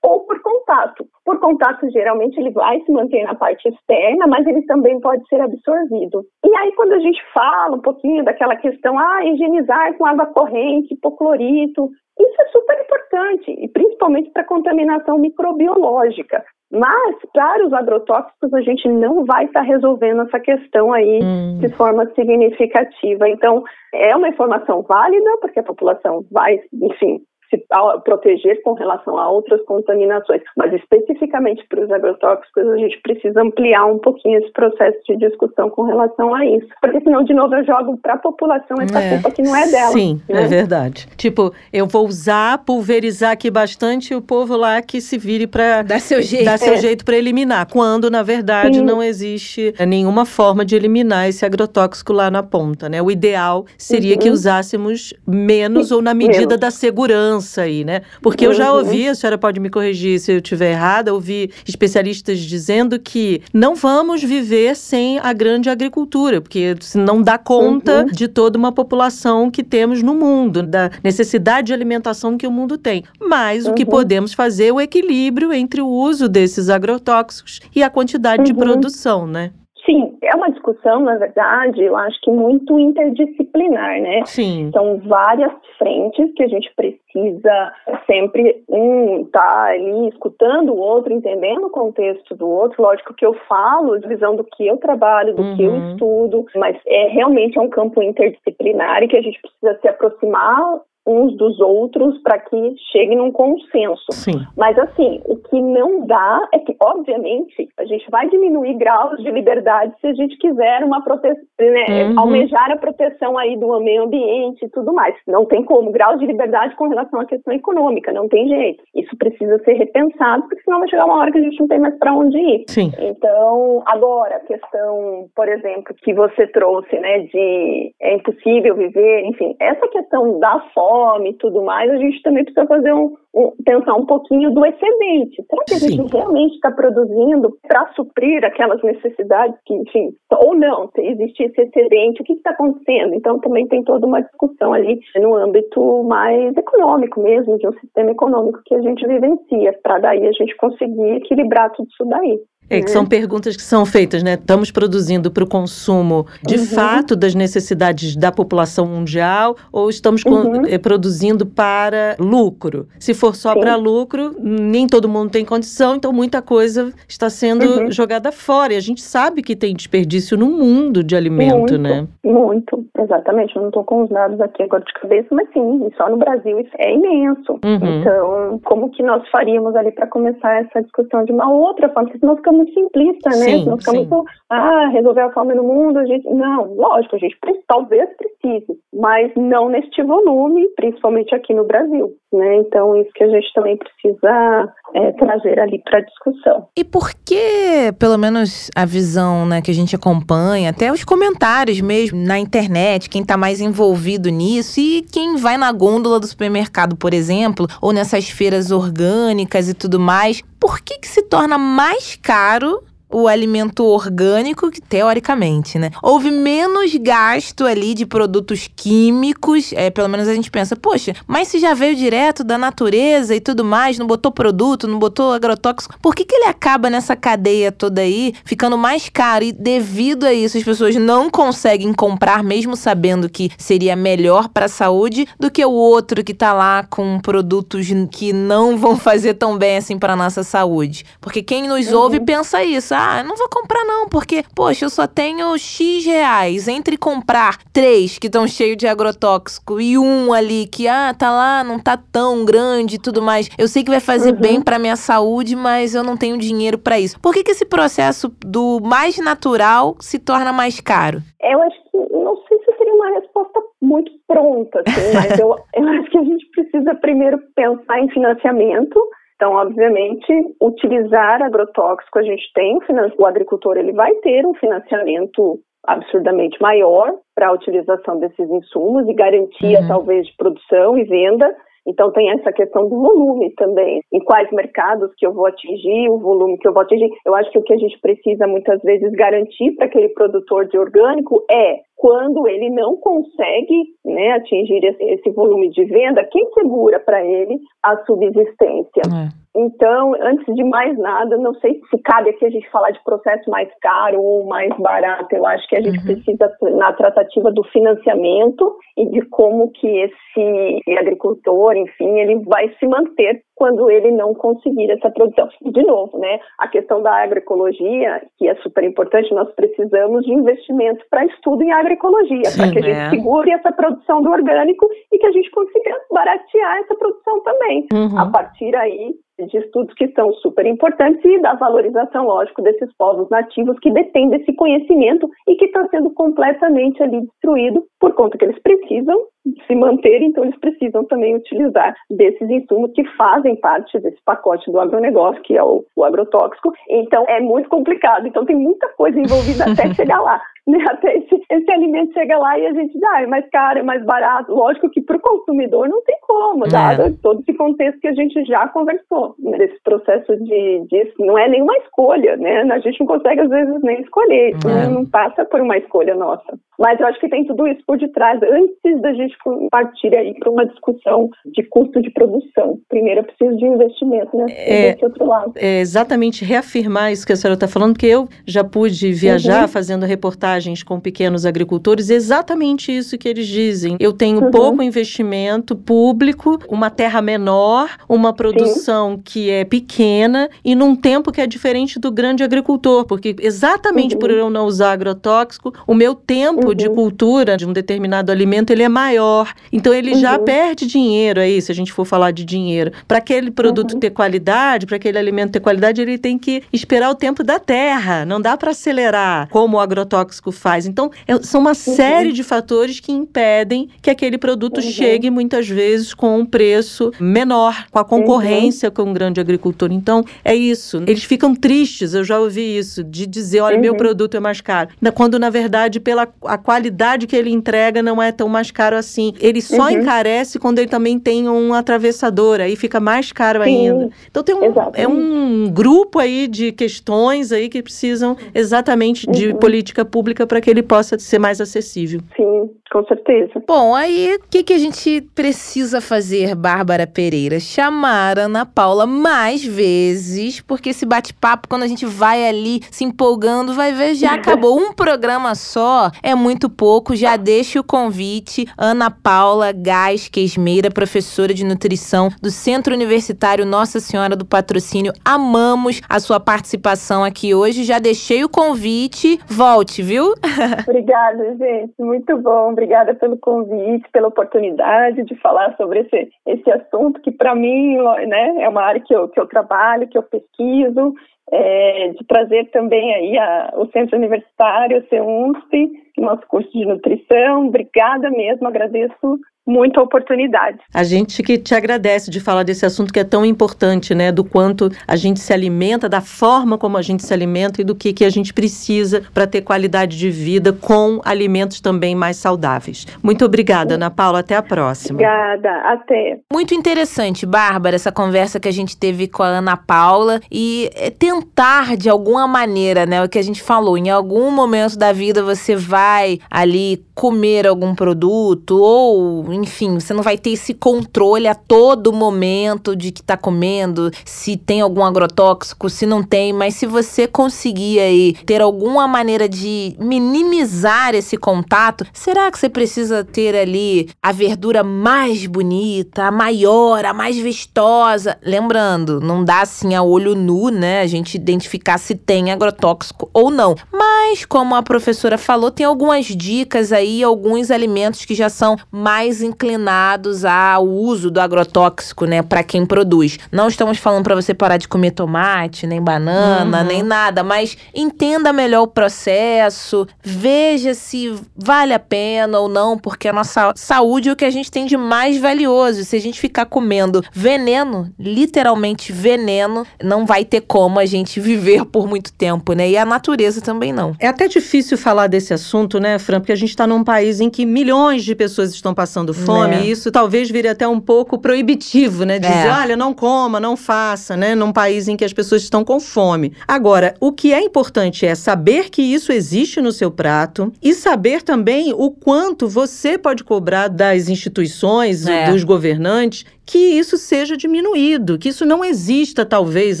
[0.02, 1.06] ou por contato.
[1.24, 5.40] Por contato, geralmente, ele vai se manter na parte externa, mas ele também pode ser
[5.40, 6.24] absorvido.
[6.44, 10.94] E aí, quando a gente fala um pouquinho daquela questão, ah, higienizar com água corrente,
[10.94, 16.44] hipoclorito, isso é super importante, e principalmente para contaminação microbiológica.
[16.70, 21.58] Mas, para os agrotóxicos, a gente não vai estar tá resolvendo essa questão aí hum.
[21.58, 23.28] de forma significativa.
[23.28, 27.62] Então, é uma informação válida, porque a população vai, enfim, se
[28.04, 33.84] proteger com relação a outras contaminações, mas especificamente para os agrotóxicos a gente precisa ampliar
[33.84, 37.64] um pouquinho esse processo de discussão com relação a isso, porque senão de novo eu
[37.64, 39.92] jogo para a população essa é, culpa que não é dela.
[39.92, 40.44] Sim, né?
[40.44, 41.06] é verdade.
[41.16, 45.82] Tipo, eu vou usar, pulverizar aqui bastante e o povo lá que se vire para
[45.82, 46.76] dar seu jeito, dar seu é.
[46.78, 48.84] jeito para eliminar, quando na verdade Sim.
[48.84, 53.02] não existe nenhuma forma de eliminar esse agrotóxico lá na ponta, né?
[53.02, 54.20] O ideal seria uhum.
[54.20, 55.94] que usássemos menos Sim.
[55.94, 56.60] ou na medida menos.
[56.60, 58.02] da segurança aí, né?
[58.20, 58.78] Porque eu já uhum.
[58.78, 63.74] ouvi, a senhora pode me corrigir se eu estiver errada, ouvi especialistas dizendo que não
[63.74, 68.06] vamos viver sem a grande agricultura, porque não dá conta uhum.
[68.06, 72.78] de toda uma população que temos no mundo, da necessidade de alimentação que o mundo
[72.78, 73.04] tem.
[73.20, 73.72] Mas uhum.
[73.72, 73.90] o que uhum.
[73.90, 78.58] podemos fazer é o equilíbrio entre o uso desses agrotóxicos e a quantidade de uhum.
[78.58, 79.50] produção, né?
[79.84, 84.22] Sim, é uma discussão, na verdade, eu acho que muito interdisciplinar, né?
[84.24, 84.70] Sim.
[84.72, 87.72] São várias frentes que a gente precisa
[88.06, 92.82] sempre um tá ali escutando o outro, entendendo o contexto do outro.
[92.82, 95.56] Lógico que eu falo, visão do que eu trabalho, do uhum.
[95.56, 95.92] que eu uhum.
[95.92, 100.80] estudo, mas é realmente é um campo interdisciplinar e que a gente precisa se aproximar
[101.06, 104.04] uns dos outros para que chegue num consenso.
[104.12, 104.40] Sim.
[104.56, 109.30] Mas assim, o que não dá é que, obviamente, a gente vai diminuir graus de
[109.30, 112.20] liberdade se a gente quiser uma proteção, né, uhum.
[112.20, 115.14] almejar a proteção aí do meio ambiente e tudo mais.
[115.26, 115.90] Não tem como.
[115.90, 118.82] Grau de liberdade com relação à questão econômica, não tem jeito.
[118.94, 121.80] Isso precisa ser repensado, porque senão vai chegar uma hora que a gente não tem
[121.80, 122.64] mais para onde ir.
[122.68, 122.92] Sim.
[122.98, 129.56] Então, agora, a questão, por exemplo, que você trouxe, né, de é impossível viver, enfim,
[129.60, 133.52] essa questão da fome fome e tudo mais, a gente também precisa fazer um, um
[133.64, 135.42] pensar um pouquinho do excedente.
[135.48, 136.18] Será que a gente Sim.
[136.18, 142.20] realmente está produzindo para suprir aquelas necessidades que, enfim, ou não, se existe esse excedente,
[142.20, 143.14] o que está acontecendo?
[143.14, 148.10] Então também tem toda uma discussão ali no âmbito mais econômico mesmo, de um sistema
[148.10, 152.38] econômico que a gente vivencia, para daí a gente conseguir equilibrar tudo isso daí.
[152.70, 154.34] É, que são perguntas que são feitas, né?
[154.34, 156.64] Estamos produzindo para o consumo de uhum.
[156.64, 160.64] fato das necessidades da população mundial ou estamos uhum.
[160.66, 162.86] Eh, produzindo para lucro?
[162.98, 167.66] Se for só para lucro, nem todo mundo tem condição, então muita coisa está sendo
[167.66, 167.90] uhum.
[167.90, 168.72] jogada fora.
[168.72, 172.06] E a gente sabe que tem desperdício no mundo de alimento, muito, né?
[172.24, 173.54] Muito, exatamente.
[173.54, 176.58] Eu não estou com os dados aqui agora de cabeça, mas sim, só no Brasil
[176.58, 177.52] isso é imenso.
[177.64, 178.00] Uhum.
[178.00, 182.08] Então, como que nós faríamos ali para começar essa discussão de uma outra forma?
[182.08, 183.58] Porque nós muito simplista, né?
[183.58, 186.28] Sim, não fica muito, ah, resolver a fome no mundo, a gente.
[186.28, 187.36] Não, lógico, a gente
[187.66, 192.12] talvez precise, mas não neste volume, principalmente aqui no Brasil.
[192.32, 192.56] Né?
[192.56, 196.66] Então, isso que a gente também precisa é, trazer ali para discussão.
[196.76, 201.80] E por que, pelo menos a visão né, que a gente acompanha, até os comentários
[201.80, 206.96] mesmo na internet, quem está mais envolvido nisso e quem vai na gôndola do supermercado,
[206.96, 212.16] por exemplo, ou nessas feiras orgânicas e tudo mais, por que, que se torna mais
[212.22, 215.90] caro o alimento orgânico, que teoricamente, né?
[216.02, 221.48] Houve menos gasto ali de produtos químicos, é, pelo menos a gente pensa, poxa, mas
[221.48, 225.94] se já veio direto da natureza e tudo mais, não botou produto, não botou agrotóxico,
[226.00, 229.44] por que, que ele acaba nessa cadeia toda aí ficando mais caro?
[229.44, 234.66] E devido a isso, as pessoas não conseguem comprar, mesmo sabendo que seria melhor para
[234.66, 239.34] a saúde, do que o outro que tá lá com produtos que não vão fazer
[239.34, 241.04] tão bem assim para nossa saúde.
[241.20, 241.98] Porque quem nos uhum.
[241.98, 246.04] ouve pensa isso, ah, eu não vou comprar não, porque, poxa, eu só tenho X
[246.04, 246.68] reais.
[246.68, 251.64] Entre comprar três que estão cheios de agrotóxico e um ali que, ah, tá lá,
[251.64, 253.48] não tá tão grande e tudo mais.
[253.58, 254.40] Eu sei que vai fazer uhum.
[254.40, 257.20] bem para minha saúde, mas eu não tenho dinheiro para isso.
[257.20, 261.20] Por que, que esse processo do mais natural se torna mais caro?
[261.42, 265.88] Eu acho que, não sei se seria uma resposta muito pronta, assim, mas eu, eu
[265.88, 269.00] acho que a gente precisa primeiro pensar em financiamento
[269.42, 272.78] então, obviamente, utilizar agrotóxico, a gente tem,
[273.18, 279.12] o agricultor ele vai ter um financiamento absurdamente maior para a utilização desses insumos e
[279.12, 279.88] garantia, uhum.
[279.88, 281.52] talvez, de produção e venda.
[281.86, 284.02] Então tem essa questão do volume também.
[284.12, 287.10] Em quais mercados que eu vou atingir, o volume que eu vou atingir.
[287.26, 290.78] Eu acho que o que a gente precisa muitas vezes garantir para aquele produtor de
[290.78, 297.24] orgânico é quando ele não consegue né, atingir esse, volume de venda, quem segura para
[297.24, 299.02] ele a subsistência?
[299.06, 299.41] É.
[299.54, 303.50] Então, antes de mais nada, não sei se cabe aqui a gente falar de processo
[303.50, 305.34] mais caro ou mais barato.
[305.34, 306.04] Eu acho que a gente uhum.
[306.04, 312.86] precisa, na tratativa do financiamento e de como que esse agricultor, enfim, ele vai se
[312.86, 315.48] manter quando ele não conseguir essa produção.
[315.60, 321.04] De novo, né, a questão da agroecologia, que é super importante, nós precisamos de investimento
[321.10, 323.10] para estudo em agroecologia, para que a gente é.
[323.10, 327.86] segure essa produção do orgânico e que a gente consiga baratear essa produção também.
[327.92, 328.18] Uhum.
[328.18, 333.28] A partir aí de estudos que são super importantes e da valorização, lógico, desses povos
[333.30, 338.44] nativos que detêm desse conhecimento e que está sendo completamente ali destruído por conta que
[338.44, 339.18] eles precisam
[339.66, 344.78] se manter, então eles precisam também utilizar desses insumos que fazem parte desse pacote do
[344.78, 346.72] agronegócio, que é o, o agrotóxico.
[346.88, 350.40] Então é muito complicado, então tem muita coisa envolvida até chegar lá.
[350.66, 350.78] Né?
[350.88, 353.82] Até esse, esse alimento chega lá e a gente diz, ah, é mais caro, é
[353.82, 354.54] mais barato.
[354.54, 356.68] Lógico que para o consumidor não tem como, é.
[356.68, 357.12] dado é.
[357.20, 359.34] todo esse contexto que a gente já conversou.
[359.38, 362.62] Nesse processo de, de não é nenhuma escolha, né?
[362.62, 364.86] A gente não consegue às vezes nem escolher, é.
[364.86, 366.56] não, não passa por uma escolha nossa.
[366.78, 369.36] Mas eu acho que tem tudo isso por detrás, antes da gente
[369.70, 372.78] partir aí para uma discussão de custo de produção.
[372.88, 374.46] Primeiro eu preciso de investimento, né?
[374.48, 375.52] É, desse outro lado.
[375.56, 379.68] É exatamente reafirmar isso que a senhora está falando, porque eu já pude viajar uhum.
[379.68, 383.96] fazendo reportagens com pequenos agricultores, exatamente isso que eles dizem.
[384.00, 384.50] Eu tenho uhum.
[384.50, 389.22] pouco investimento público, uma terra menor, uma produção Sim.
[389.24, 394.20] que é pequena e num tempo que é diferente do grande agricultor, porque exatamente uhum.
[394.20, 396.76] por eu não usar agrotóxico, o meu tempo uhum.
[396.76, 399.52] de cultura de um determinado alimento ele é maior.
[399.72, 400.20] Então ele uhum.
[400.20, 402.92] já perde dinheiro aí, se a gente for falar de dinheiro.
[403.06, 404.00] Para aquele produto uhum.
[404.00, 408.24] ter qualidade, para aquele alimento ter qualidade, ele tem que esperar o tempo da terra.
[408.24, 410.86] Não dá para acelerar como o agrotóxico faz.
[410.86, 411.74] Então é, são uma uhum.
[411.74, 414.90] série de fatores que impedem que aquele produto uhum.
[414.90, 419.90] chegue muitas vezes com um preço menor, com a concorrência com um grande agricultor.
[419.92, 421.02] Então é isso.
[421.06, 424.90] Eles ficam tristes, eu já ouvi isso, de dizer, olha, meu produto é mais caro.
[425.14, 429.32] Quando na verdade pela a qualidade que ele entrega não é tão mais caro assim.
[429.40, 429.90] Ele só uhum.
[429.90, 433.88] encarece quando ele também tem um atravessador, aí fica mais caro Sim.
[433.88, 434.10] ainda.
[434.30, 439.56] Então tem um, é um grupo aí de questões aí que precisam exatamente de uhum.
[439.56, 442.20] política pública para que ele possa ser mais acessível.
[442.36, 443.52] Sim, com certeza.
[443.66, 447.58] Bom, aí o que, que a gente precisa fazer, Bárbara Pereira?
[447.58, 453.04] Chamar a Ana Paula mais vezes, porque esse bate-papo, quando a gente vai ali se
[453.04, 454.78] empolgando, vai ver, já acabou.
[454.78, 457.14] Um programa só é muito pouco.
[457.14, 458.66] Já deixe o convite.
[458.76, 465.12] Ana Paula Gás Quesmeira, professora de nutrição do Centro Universitário Nossa Senhora do Patrocínio.
[465.24, 467.84] Amamos a sua participação aqui hoje.
[467.84, 469.38] Já deixei o convite.
[469.46, 470.34] Volte, viu?
[470.88, 471.94] Obrigada, gente.
[471.98, 477.54] Muito bom obrigada pelo convite, pela oportunidade de falar sobre esse, esse assunto que, para
[477.54, 481.14] mim, né, é uma área que eu, que eu trabalho, que eu pesquiso.
[481.50, 487.68] é, de trazer também aí a, o Centro Universitário, o CEUNSP, nosso curso de nutrição.
[487.68, 490.78] Obrigada mesmo, agradeço muita oportunidade.
[490.92, 494.32] A gente que te agradece de falar desse assunto que é tão importante, né?
[494.32, 497.94] Do quanto a gente se alimenta, da forma como a gente se alimenta e do
[497.94, 503.06] que, que a gente precisa para ter qualidade de vida com alimentos também mais saudáveis.
[503.22, 504.40] Muito obrigada, Ana Paula.
[504.40, 505.14] Até a próxima.
[505.14, 505.70] Obrigada.
[505.84, 506.40] Até.
[506.52, 511.10] Muito interessante, Bárbara, essa conversa que a gente teve com a Ana Paula e é,
[511.10, 513.22] tentar, de alguma maneira, né?
[513.22, 517.94] O que a gente falou, em algum momento da vida você vai ali comer algum
[517.94, 523.36] produto ou enfim, você não vai ter esse controle a todo momento de que tá
[523.36, 529.06] comendo, se tem algum agrotóxico, se não tem, mas se você conseguir aí ter alguma
[529.06, 536.24] maneira de minimizar esse contato, será que você precisa ter ali a verdura mais bonita,
[536.24, 538.36] a maior, a mais vistosa?
[538.44, 543.48] Lembrando, não dá assim a olho nu, né, a gente identificar se tem agrotóxico ou
[543.48, 543.76] não.
[543.92, 549.42] Mas como a professora falou, tem algumas dicas aí, alguns alimentos que já são mais
[549.42, 553.40] inclinados ao uso do agrotóxico, né, para quem produz.
[553.50, 556.86] Não estamos falando para você parar de comer tomate, nem banana, uhum.
[556.86, 563.26] nem nada, mas entenda melhor o processo, veja se vale a pena ou não, porque
[563.26, 566.04] a nossa saúde é o que a gente tem de mais valioso.
[566.04, 571.84] Se a gente ficar comendo veneno, literalmente veneno, não vai ter como a gente viver
[571.84, 572.90] por muito tempo, né?
[572.90, 574.14] E a natureza também não.
[574.18, 576.40] É até difícil falar desse assunto, né, Fran?
[576.40, 579.82] Porque a gente está num país em que milhões de pessoas estão passando fome, é.
[579.82, 582.38] e isso talvez vire até um pouco proibitivo, né?
[582.38, 582.70] Dizer, é.
[582.70, 584.54] olha, não coma, não faça, né?
[584.54, 586.52] Num país em que as pessoas estão com fome.
[586.68, 591.42] Agora, o que é importante é saber que isso existe no seu prato e saber
[591.42, 595.50] também o quanto você pode cobrar das instituições, é.
[595.50, 600.00] dos governantes, que isso seja diminuído, que isso não exista, talvez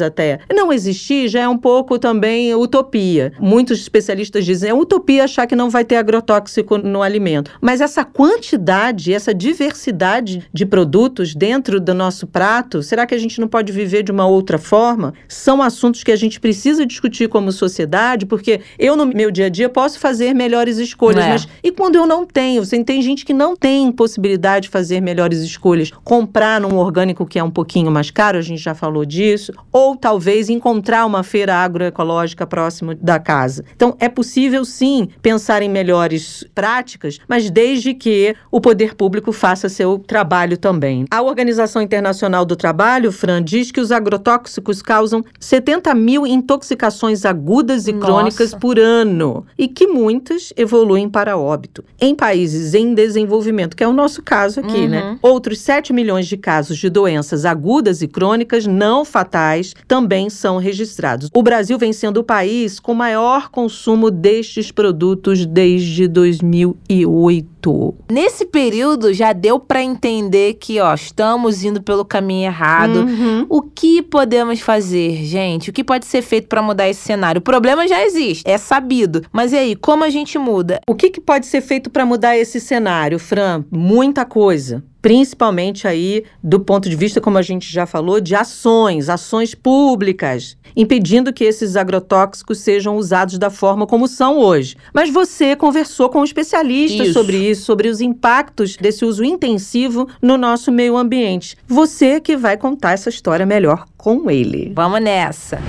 [0.00, 0.40] até.
[0.52, 3.32] Não existir já é um pouco também utopia.
[3.40, 7.50] Muitos especialistas dizem é utopia achar que não vai ter agrotóxico no alimento.
[7.60, 13.40] Mas essa quantidade, essa diversidade de produtos dentro do nosso prato, será que a gente
[13.40, 15.14] não pode viver de uma outra forma?
[15.28, 19.48] São assuntos que a gente precisa discutir como sociedade, porque eu, no meu dia a
[19.48, 21.28] dia, posso fazer melhores escolhas, é.
[21.28, 22.64] mas e quando eu não tenho?
[22.64, 27.38] Você tem gente que não tem possibilidade de fazer melhores escolhas, comprar num orgânico que
[27.38, 31.56] é um pouquinho mais caro, a gente já falou disso, ou talvez encontrar uma feira
[31.56, 33.64] agroecológica próximo da casa.
[33.74, 39.68] Então, é possível sim pensar em melhores práticas, mas desde que o poder público faça
[39.68, 41.04] seu trabalho também.
[41.10, 47.86] A Organização Internacional do Trabalho, Fran, diz que os agrotóxicos causam 70 mil intoxicações agudas
[47.86, 48.06] e Nossa.
[48.06, 51.84] crônicas por ano e que muitas evoluem para óbito.
[52.00, 55.02] Em países em desenvolvimento, que é o nosso caso aqui, né?
[55.02, 55.12] uhum.
[55.12, 55.18] né?
[55.22, 61.30] Outros 7 milhões de casos de doenças agudas e crônicas não fatais também são registrados.
[61.32, 67.94] O Brasil vem sendo o país com maior consumo destes produtos desde 2008.
[68.10, 73.06] Nesse período já deu para entender que, ó, estamos indo pelo caminho errado.
[73.06, 73.46] Uhum.
[73.48, 75.70] O que podemos fazer, gente?
[75.70, 77.38] O que pode ser feito para mudar esse cenário?
[77.38, 79.22] O problema já existe, é sabido.
[79.32, 80.80] Mas e aí, como a gente muda?
[80.88, 83.64] O que, que pode ser feito para mudar esse cenário, Fran?
[83.70, 89.08] Muita coisa principalmente aí do ponto de vista, como a gente já falou, de ações,
[89.08, 94.76] ações públicas, impedindo que esses agrotóxicos sejam usados da forma como são hoje.
[94.94, 97.18] Mas você conversou com especialistas isso.
[97.18, 101.56] sobre isso, sobre os impactos desse uso intensivo no nosso meio ambiente.
[101.66, 104.72] Você que vai contar essa história melhor com ele.
[104.74, 105.60] Vamos nessa.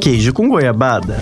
[0.00, 1.18] Queijo com goiabada.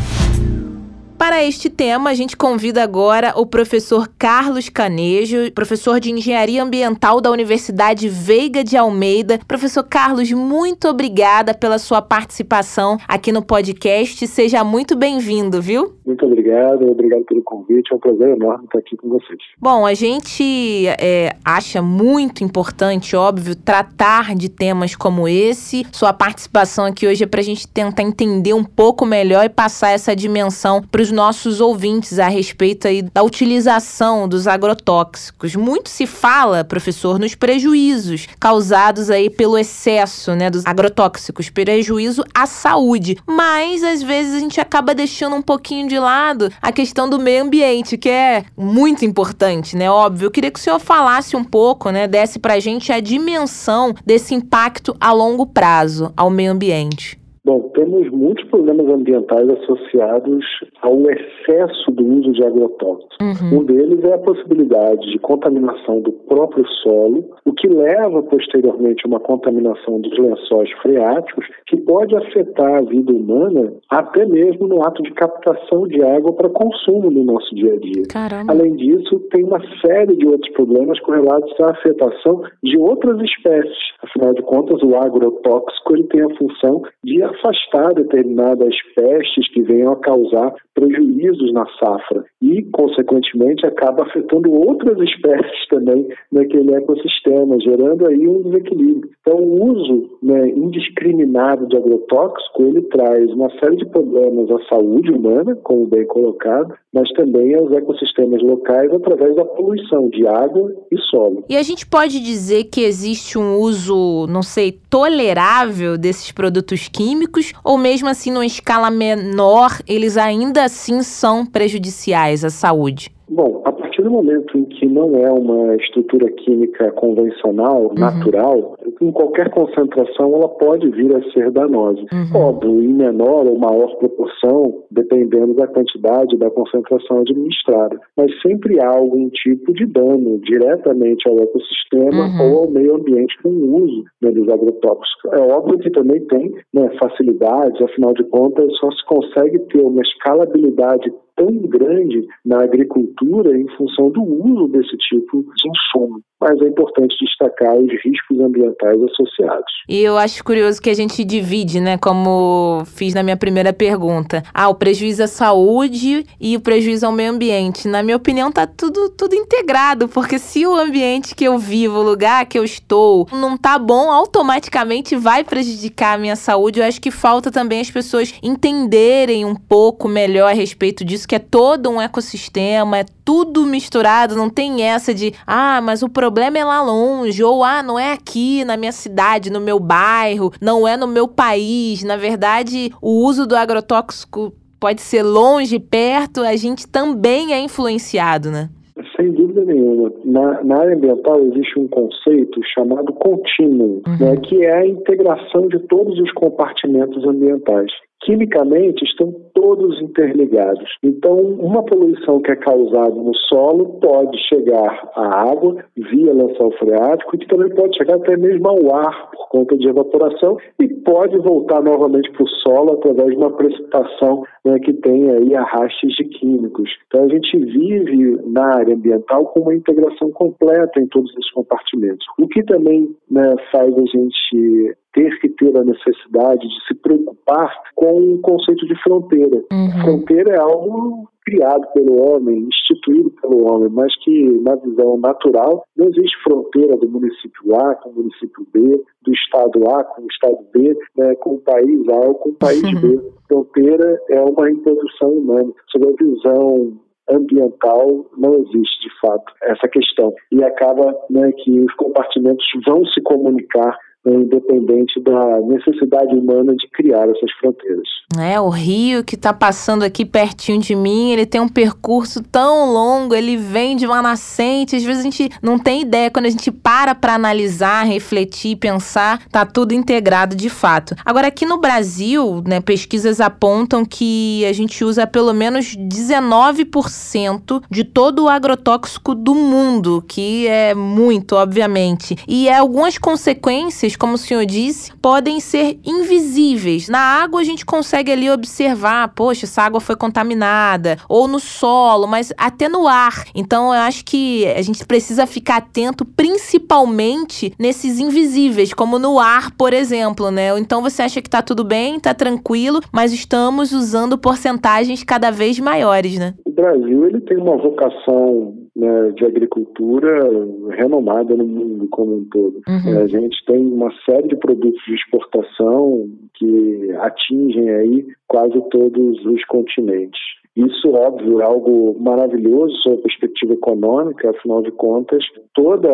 [1.18, 7.20] Para este tema, a gente convida agora o professor Carlos Canejo, professor de Engenharia Ambiental
[7.20, 9.40] da Universidade Veiga de Almeida.
[9.48, 14.24] Professor Carlos, muito obrigada pela sua participação aqui no podcast.
[14.28, 15.92] Seja muito bem-vindo, viu?
[16.06, 17.92] Muito obrigado, obrigado pelo convite.
[17.92, 19.40] É um prazer enorme estar aqui com vocês.
[19.60, 25.84] Bom, a gente é, acha muito importante, óbvio, tratar de temas como esse.
[25.92, 29.90] Sua participação aqui hoje é para a gente tentar entender um pouco melhor e passar
[29.90, 35.56] essa dimensão para os os nossos ouvintes a respeito aí da utilização dos agrotóxicos.
[35.56, 42.46] Muito se fala, professor, nos prejuízos causados aí pelo excesso, né, dos agrotóxicos, prejuízo à
[42.46, 43.16] saúde.
[43.26, 47.44] Mas às vezes a gente acaba deixando um pouquinho de lado a questão do meio
[47.44, 49.90] ambiente, que é muito importante, né?
[49.90, 50.26] Óbvio.
[50.26, 54.34] Eu queria que o senhor falasse um pouco, né, desse pra gente a dimensão desse
[54.34, 57.17] impacto a longo prazo ao meio ambiente.
[57.48, 60.44] Bom, temos muitos problemas ambientais associados
[60.82, 63.16] ao excesso do uso de agrotóxicos.
[63.22, 63.60] Uhum.
[63.60, 69.08] Um deles é a possibilidade de contaminação do próprio solo, o que leva posteriormente a
[69.08, 75.02] uma contaminação dos lençóis freáticos, que pode afetar a vida humana até mesmo no ato
[75.02, 78.02] de captação de água para consumo no nosso dia a dia.
[78.10, 78.52] Caramba.
[78.52, 83.88] Além disso, tem uma série de outros problemas correlatos à afetação de outras espécies.
[84.02, 89.92] Afinal de contas, o agrotóxico ele tem a função de afastar determinadas pestes que venham
[89.92, 98.06] a causar prejuízos na safra e, consequentemente, acaba afetando outras espécies também naquele ecossistema, gerando
[98.06, 99.10] aí um desequilíbrio.
[99.20, 105.10] Então, o uso né, indiscriminado de agrotóxico ele traz uma série de problemas à saúde
[105.10, 110.98] humana, como bem colocado, mas também aos ecossistemas locais através da poluição de água e
[111.10, 111.44] solo.
[111.48, 117.52] E a gente pode dizer que existe um uso, não sei, tolerável desses produtos químicos,
[117.62, 123.10] ou mesmo assim, numa escala menor, eles ainda assim são prejudiciais à saúde?
[123.28, 123.72] Bom, a
[124.08, 127.94] do momento em que não é uma estrutura química convencional, uhum.
[127.94, 132.00] natural, em qualquer concentração ela pode vir a ser danosa.
[132.10, 132.40] Uhum.
[132.40, 138.00] Óbvio, em menor ou maior proporção, dependendo da quantidade da concentração administrada.
[138.16, 142.50] Mas sempre há algum tipo de dano diretamente ao ecossistema uhum.
[142.50, 145.32] ou ao meio ambiente com o uso dos agrotóxicos.
[145.32, 150.00] É óbvio que também tem né, facilidades, afinal de contas, só se consegue ter uma
[150.00, 156.20] escalabilidade tão grande na agricultura em função do uso desse tipo de insumo.
[156.40, 159.72] Mas é importante destacar os riscos ambientais associados.
[159.88, 164.42] E eu acho curioso que a gente divide, né, como fiz na minha primeira pergunta.
[164.52, 167.88] Ah, o prejuízo à saúde e o prejuízo ao meio ambiente.
[167.88, 172.04] Na minha opinião, tá tudo, tudo integrado, porque se o ambiente que eu vivo, o
[172.04, 176.80] lugar que eu estou, não tá bom, automaticamente vai prejudicar a minha saúde.
[176.80, 181.34] Eu acho que falta também as pessoas entenderem um pouco melhor a respeito disso que
[181.34, 186.58] é todo um ecossistema, é tudo misturado, não tem essa de, ah, mas o problema
[186.58, 190.88] é lá longe, ou ah, não é aqui na minha cidade, no meu bairro, não
[190.88, 192.02] é no meu país.
[192.02, 198.50] Na verdade, o uso do agrotóxico pode ser longe, perto, a gente também é influenciado,
[198.50, 198.70] né?
[199.14, 200.10] Sem dúvida nenhuma.
[200.24, 204.16] Na, na, área ambiental existe um conceito chamado contínuo, uhum.
[204.18, 207.92] né, que é a integração de todos os compartimentos ambientais
[208.28, 210.86] quimicamente estão todos interligados.
[211.02, 217.34] Então, uma poluição que é causada no solo pode chegar à água via lençol freático
[217.34, 221.38] e que também pode chegar até mesmo ao ar por conta de evaporação e pode
[221.38, 226.24] voltar novamente para o solo através de uma precipitação né, que tem aí arrastes de
[226.24, 226.90] químicos.
[227.06, 232.26] Então, a gente vive na área ambiental com uma integração completa em todos os compartimentos,
[232.38, 237.74] o que também né, faz a gente ter que ter a necessidade de se preocupar
[237.96, 239.64] com o conceito de fronteira.
[239.72, 240.02] Uhum.
[240.02, 246.06] Fronteira é algo criado pelo homem, instituído pelo homem, mas que na visão natural não
[246.08, 250.58] existe fronteira do município A com o município B, do estado A com o estado
[250.72, 253.00] B, né, com o país A ou com o país uhum.
[253.00, 253.20] B.
[253.48, 255.72] Fronteira é uma introdução humana.
[255.90, 256.98] Sob a visão
[257.30, 263.20] ambiental não existe de fato essa questão e acaba né, que os compartimentos vão se
[263.22, 263.98] comunicar
[264.34, 268.08] independente da necessidade humana de criar essas fronteiras.
[268.38, 272.92] É, o rio que está passando aqui pertinho de mim, ele tem um percurso tão
[272.92, 276.50] longo, ele vem de uma nascente, às vezes a gente não tem ideia, quando a
[276.50, 281.14] gente para para analisar, refletir, pensar, tá tudo integrado de fato.
[281.24, 288.04] Agora aqui no Brasil, né, pesquisas apontam que a gente usa pelo menos 19% de
[288.04, 292.36] todo o agrotóxico do mundo, que é muito, obviamente.
[292.46, 297.08] E algumas consequências como o senhor disse, podem ser invisíveis.
[297.08, 302.26] Na água a gente consegue ali observar, poxa, essa água foi contaminada, ou no solo,
[302.26, 303.44] mas até no ar.
[303.54, 309.70] Então eu acho que a gente precisa ficar atento principalmente nesses invisíveis, como no ar,
[309.76, 310.76] por exemplo, né?
[310.78, 315.78] Então você acha que tá tudo bem, tá tranquilo, mas estamos usando porcentagens cada vez
[315.78, 316.54] maiores, né?
[316.64, 320.50] O Brasil ele tem uma vocação né, de agricultura
[320.90, 322.80] renomada no mundo como um todo.
[322.88, 323.14] Uhum.
[323.14, 329.44] É, a gente tem uma série de produtos de exportação que atingem aí quase todos
[329.44, 330.40] os continentes.
[330.76, 335.44] Isso, óbvio, é algo maravilhoso sob a perspectiva econômica, afinal de contas,
[335.74, 336.08] toda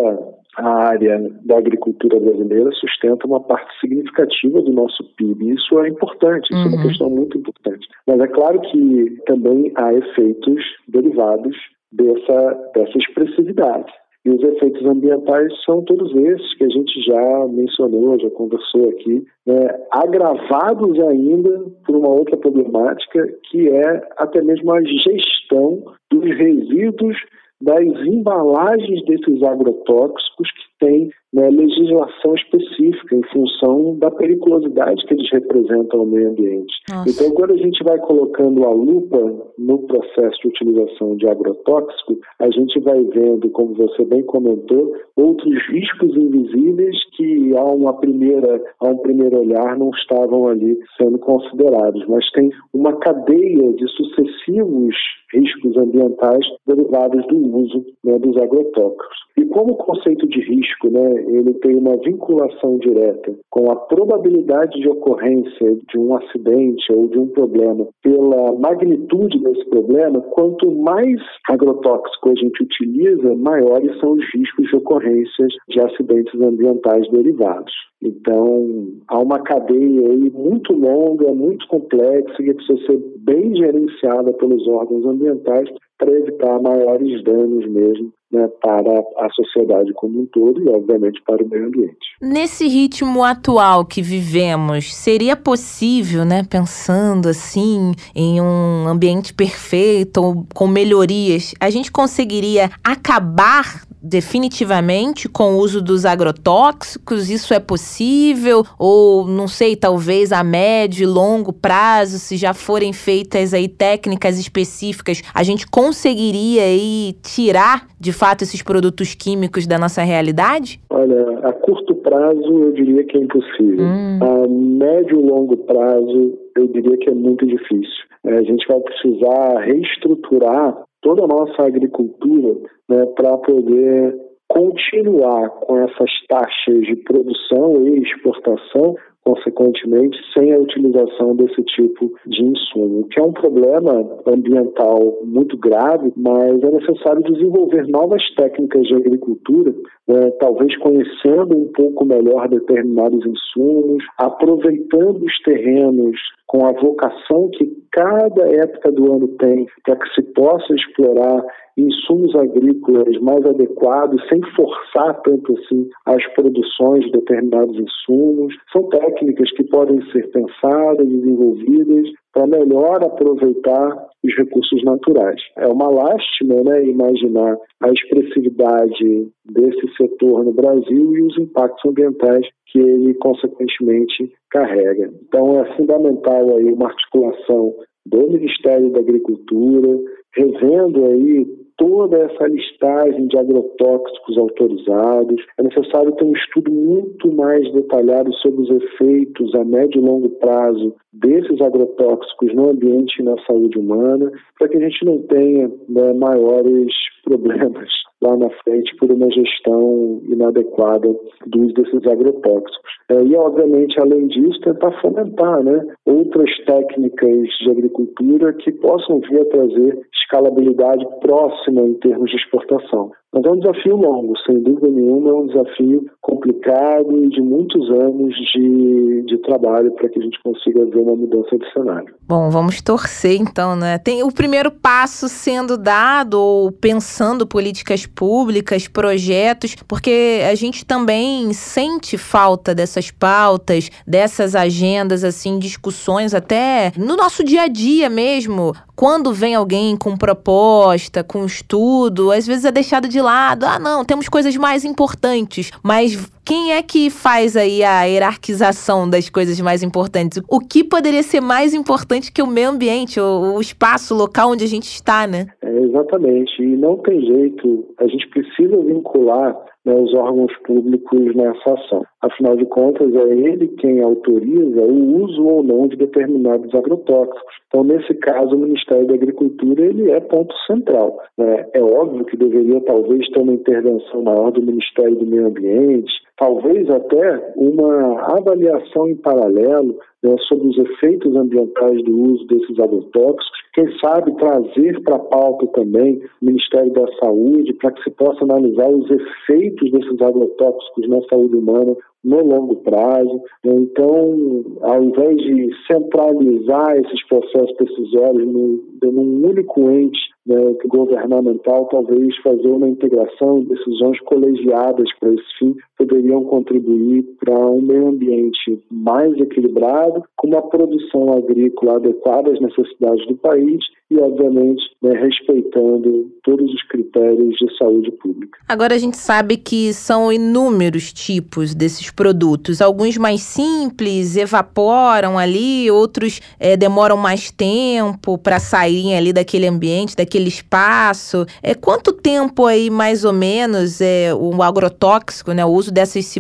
[0.56, 5.50] a área da agricultura brasileira sustenta uma parte significativa do nosso PIB.
[5.50, 6.64] Isso é importante, isso uhum.
[6.64, 6.88] é uma uhum.
[6.88, 7.86] questão muito importante.
[8.06, 11.54] Mas é claro que também há efeitos derivados
[11.92, 13.92] dessa, dessa expressividade.
[14.24, 19.24] E os efeitos ambientais são todos esses que a gente já mencionou, já conversou aqui,
[19.46, 27.16] né, agravados ainda por uma outra problemática que é até mesmo a gestão dos resíduos
[27.60, 35.30] das embalagens desses agrotóxicos que têm né, legislação específica em função da periculosidade que eles
[35.32, 36.72] representam ao meio ambiente.
[36.88, 37.10] Nossa.
[37.10, 39.18] Então, quando a gente vai colocando a lupa
[39.58, 45.54] no processo de utilização de agrotóxico, a gente vai vendo, como você bem comentou, outros
[45.68, 52.06] riscos invisíveis que a uma primeira, a um primeiro olhar não estavam ali sendo considerados,
[52.06, 54.94] mas tem uma cadeia de sucessivos
[55.32, 59.23] riscos ambientais derivados do uso né, dos agrotóxicos.
[59.36, 64.78] E como o conceito de risco, né, ele tem uma vinculação direta com a probabilidade
[64.80, 71.20] de ocorrência de um acidente ou de um problema pela magnitude desse problema, quanto mais
[71.48, 77.72] agrotóxico a gente utiliza, maiores são os riscos de ocorrências de acidentes ambientais derivados.
[78.02, 84.66] Então, há uma cadeia aí muito longa, muito complexa, que precisa ser bem gerenciada pelos
[84.68, 85.68] órgãos ambientais
[85.98, 91.42] para evitar maiores danos mesmo né, para a sociedade como um todo e, obviamente, para
[91.42, 91.96] o meio ambiente.
[92.20, 100.66] Nesse ritmo atual que vivemos, seria possível, né, pensando assim em um ambiente perfeito, com
[100.66, 107.30] melhorias, a gente conseguiria acabar definitivamente com o uso dos agrotóxicos?
[107.30, 108.62] Isso é possível?
[108.78, 114.38] Ou, não sei, talvez a médio e longo prazo, se já forem feitas aí técnicas
[114.38, 120.80] específicas, a gente conseguiria aí tirar, de fato, esses produtos químicos da nossa realidade?
[120.90, 123.84] Olha, a curto prazo eu diria que é impossível.
[123.84, 124.18] Hum.
[124.20, 128.04] A médio e longo prazo eu diria que é muito difícil.
[128.26, 132.56] É, a gente vai precisar reestruturar toda a nossa agricultura
[132.88, 134.16] né, para poder
[134.54, 138.94] continuar com essas taxas de produção e exportação
[139.24, 146.12] consequentemente, sem a utilização desse tipo de insumo, que é um problema ambiental muito grave,
[146.14, 149.74] mas é necessário desenvolver novas técnicas de agricultura,
[150.06, 157.72] né, talvez conhecendo um pouco melhor determinados insumos, aproveitando os terrenos com a vocação que
[157.92, 161.42] cada época do ano tem para que se possa explorar
[161.76, 168.54] insumos agrícolas mais adequados, sem forçar tanto assim as produções de determinados insumos.
[168.72, 175.40] São técnicas que podem ser pensadas, desenvolvidas para melhor aproveitar os recursos naturais.
[175.56, 182.46] É uma lástima né, imaginar a expressividade desse setor no Brasil e os impactos ambientais
[182.66, 185.12] que ele, consequentemente, carrega.
[185.22, 187.74] Então, é fundamental aí uma articulação
[188.06, 189.98] do Ministério da Agricultura,
[190.34, 191.46] revendo aí
[191.76, 195.44] toda essa listagem de agrotóxicos autorizados.
[195.58, 200.28] É necessário ter um estudo muito mais detalhado sobre os efeitos a médio e longo
[200.30, 205.70] prazo desses agrotóxicos no ambiente e na saúde humana, para que a gente não tenha
[205.88, 206.92] né, maiores
[207.24, 207.88] problemas
[208.22, 211.08] lá na frente por uma gestão inadequada
[211.46, 212.94] do uso desses agrotóxicos.
[213.10, 219.40] É, e, obviamente, além disso, tentar fomentar né, outras técnicas de agricultura que possam vir
[219.40, 223.10] a trazer escalabilidade próxima em termos de exportação.
[223.34, 227.90] Mas é um desafio longo, sem dúvida nenhuma, é um desafio complicado e de muitos
[227.90, 232.14] anos de, de trabalho para que a gente consiga ver uma mudança de cenário.
[232.28, 233.98] Bom, vamos torcer então, né?
[233.98, 241.52] Tem o primeiro passo sendo dado ou pensando políticas públicas, projetos, porque a gente também
[241.52, 248.72] sente falta dessas pautas, dessas agendas, assim, discussões até no nosso dia a dia mesmo.
[248.94, 253.64] Quando vem alguém com proposta, com estudo, às vezes é deixado de lado.
[253.64, 255.70] Ah, não, temos coisas mais importantes.
[255.82, 260.40] Mas quem é que faz aí a hierarquização das coisas mais importantes?
[260.48, 264.50] O que poderia ser mais importante que o meio ambiente, o, o espaço, o local
[264.50, 265.46] onde a gente está, né?
[265.62, 266.62] É, exatamente.
[266.62, 267.86] E não tem jeito.
[267.98, 272.04] A gente precisa vincular né, os órgãos públicos nessa ação.
[272.24, 277.54] Afinal de contas, é ele quem autoriza o uso ou não de determinados agrotóxicos.
[277.68, 281.18] Então, nesse caso, o Ministério da Agricultura ele é ponto central.
[281.36, 281.66] Né?
[281.74, 286.88] É óbvio que deveria talvez ter uma intervenção maior do Ministério do Meio Ambiente, talvez
[286.88, 293.86] até uma avaliação em paralelo né, sobre os efeitos ambientais do uso desses agrotóxicos, quem
[293.98, 298.88] sabe trazer para a pauta também o Ministério da Saúde para que se possa analisar
[298.88, 301.94] os efeitos desses agrotóxicos na saúde humana
[302.24, 303.42] no longo prazo.
[303.62, 312.36] Então, ao invés de centralizar esses processos decisórios num, num único ente né, governamental, talvez
[312.42, 319.32] fazer uma integração, decisões colegiadas para esse fim poderiam contribuir para um meio ambiente mais
[319.38, 326.72] equilibrado, com uma produção agrícola adequada às necessidades do país e, obviamente, né, respeitando todos
[326.72, 328.58] os critérios de saúde pública.
[328.68, 335.90] Agora a gente sabe que são inúmeros tipos desses produtos, alguns mais simples, evaporam ali,
[335.90, 341.46] outros é, demoram mais tempo para saírem ali daquele ambiente, daquele espaço.
[341.62, 346.34] É quanto tempo aí mais ou menos é o agrotóxico, né, o uso dessas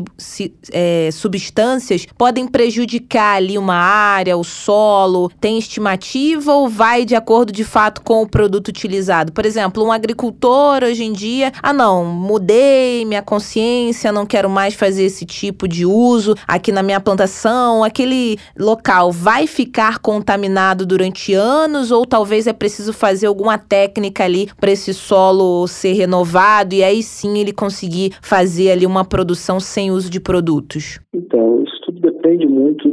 [0.72, 5.30] é, substâncias podem prejudicar ali uma área, o solo?
[5.40, 9.32] Tem estimativa ou vai de acordo de fato com o produto utilizado?
[9.32, 14.74] Por exemplo, um agricultor hoje em dia, ah não, mudei minha consciência, não quero mais
[14.74, 21.32] fazer esse tipo de uso aqui na minha plantação, aquele local vai ficar contaminado durante
[21.34, 23.83] anos ou talvez é preciso fazer alguma técnica
[24.24, 29.58] ali para esse solo ser renovado e aí sim ele conseguir fazer ali uma produção
[29.60, 31.00] sem uso de produtos?
[31.12, 32.88] Então, isso tudo depende muito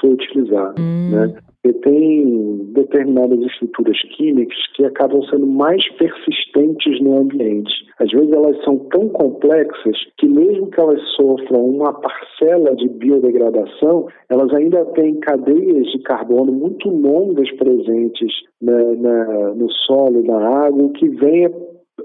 [0.00, 1.10] foi utilizado, hum.
[1.10, 1.34] né?
[1.62, 7.72] Porque tem determinadas estruturas químicas que acabam sendo mais persistentes no ambiente.
[7.98, 14.06] Às vezes elas são tão complexas que mesmo que elas sofram uma parcela de biodegradação,
[14.30, 18.32] elas ainda têm cadeias de carbono muito longas presentes
[18.62, 21.46] na, na, no solo, na água, o que vem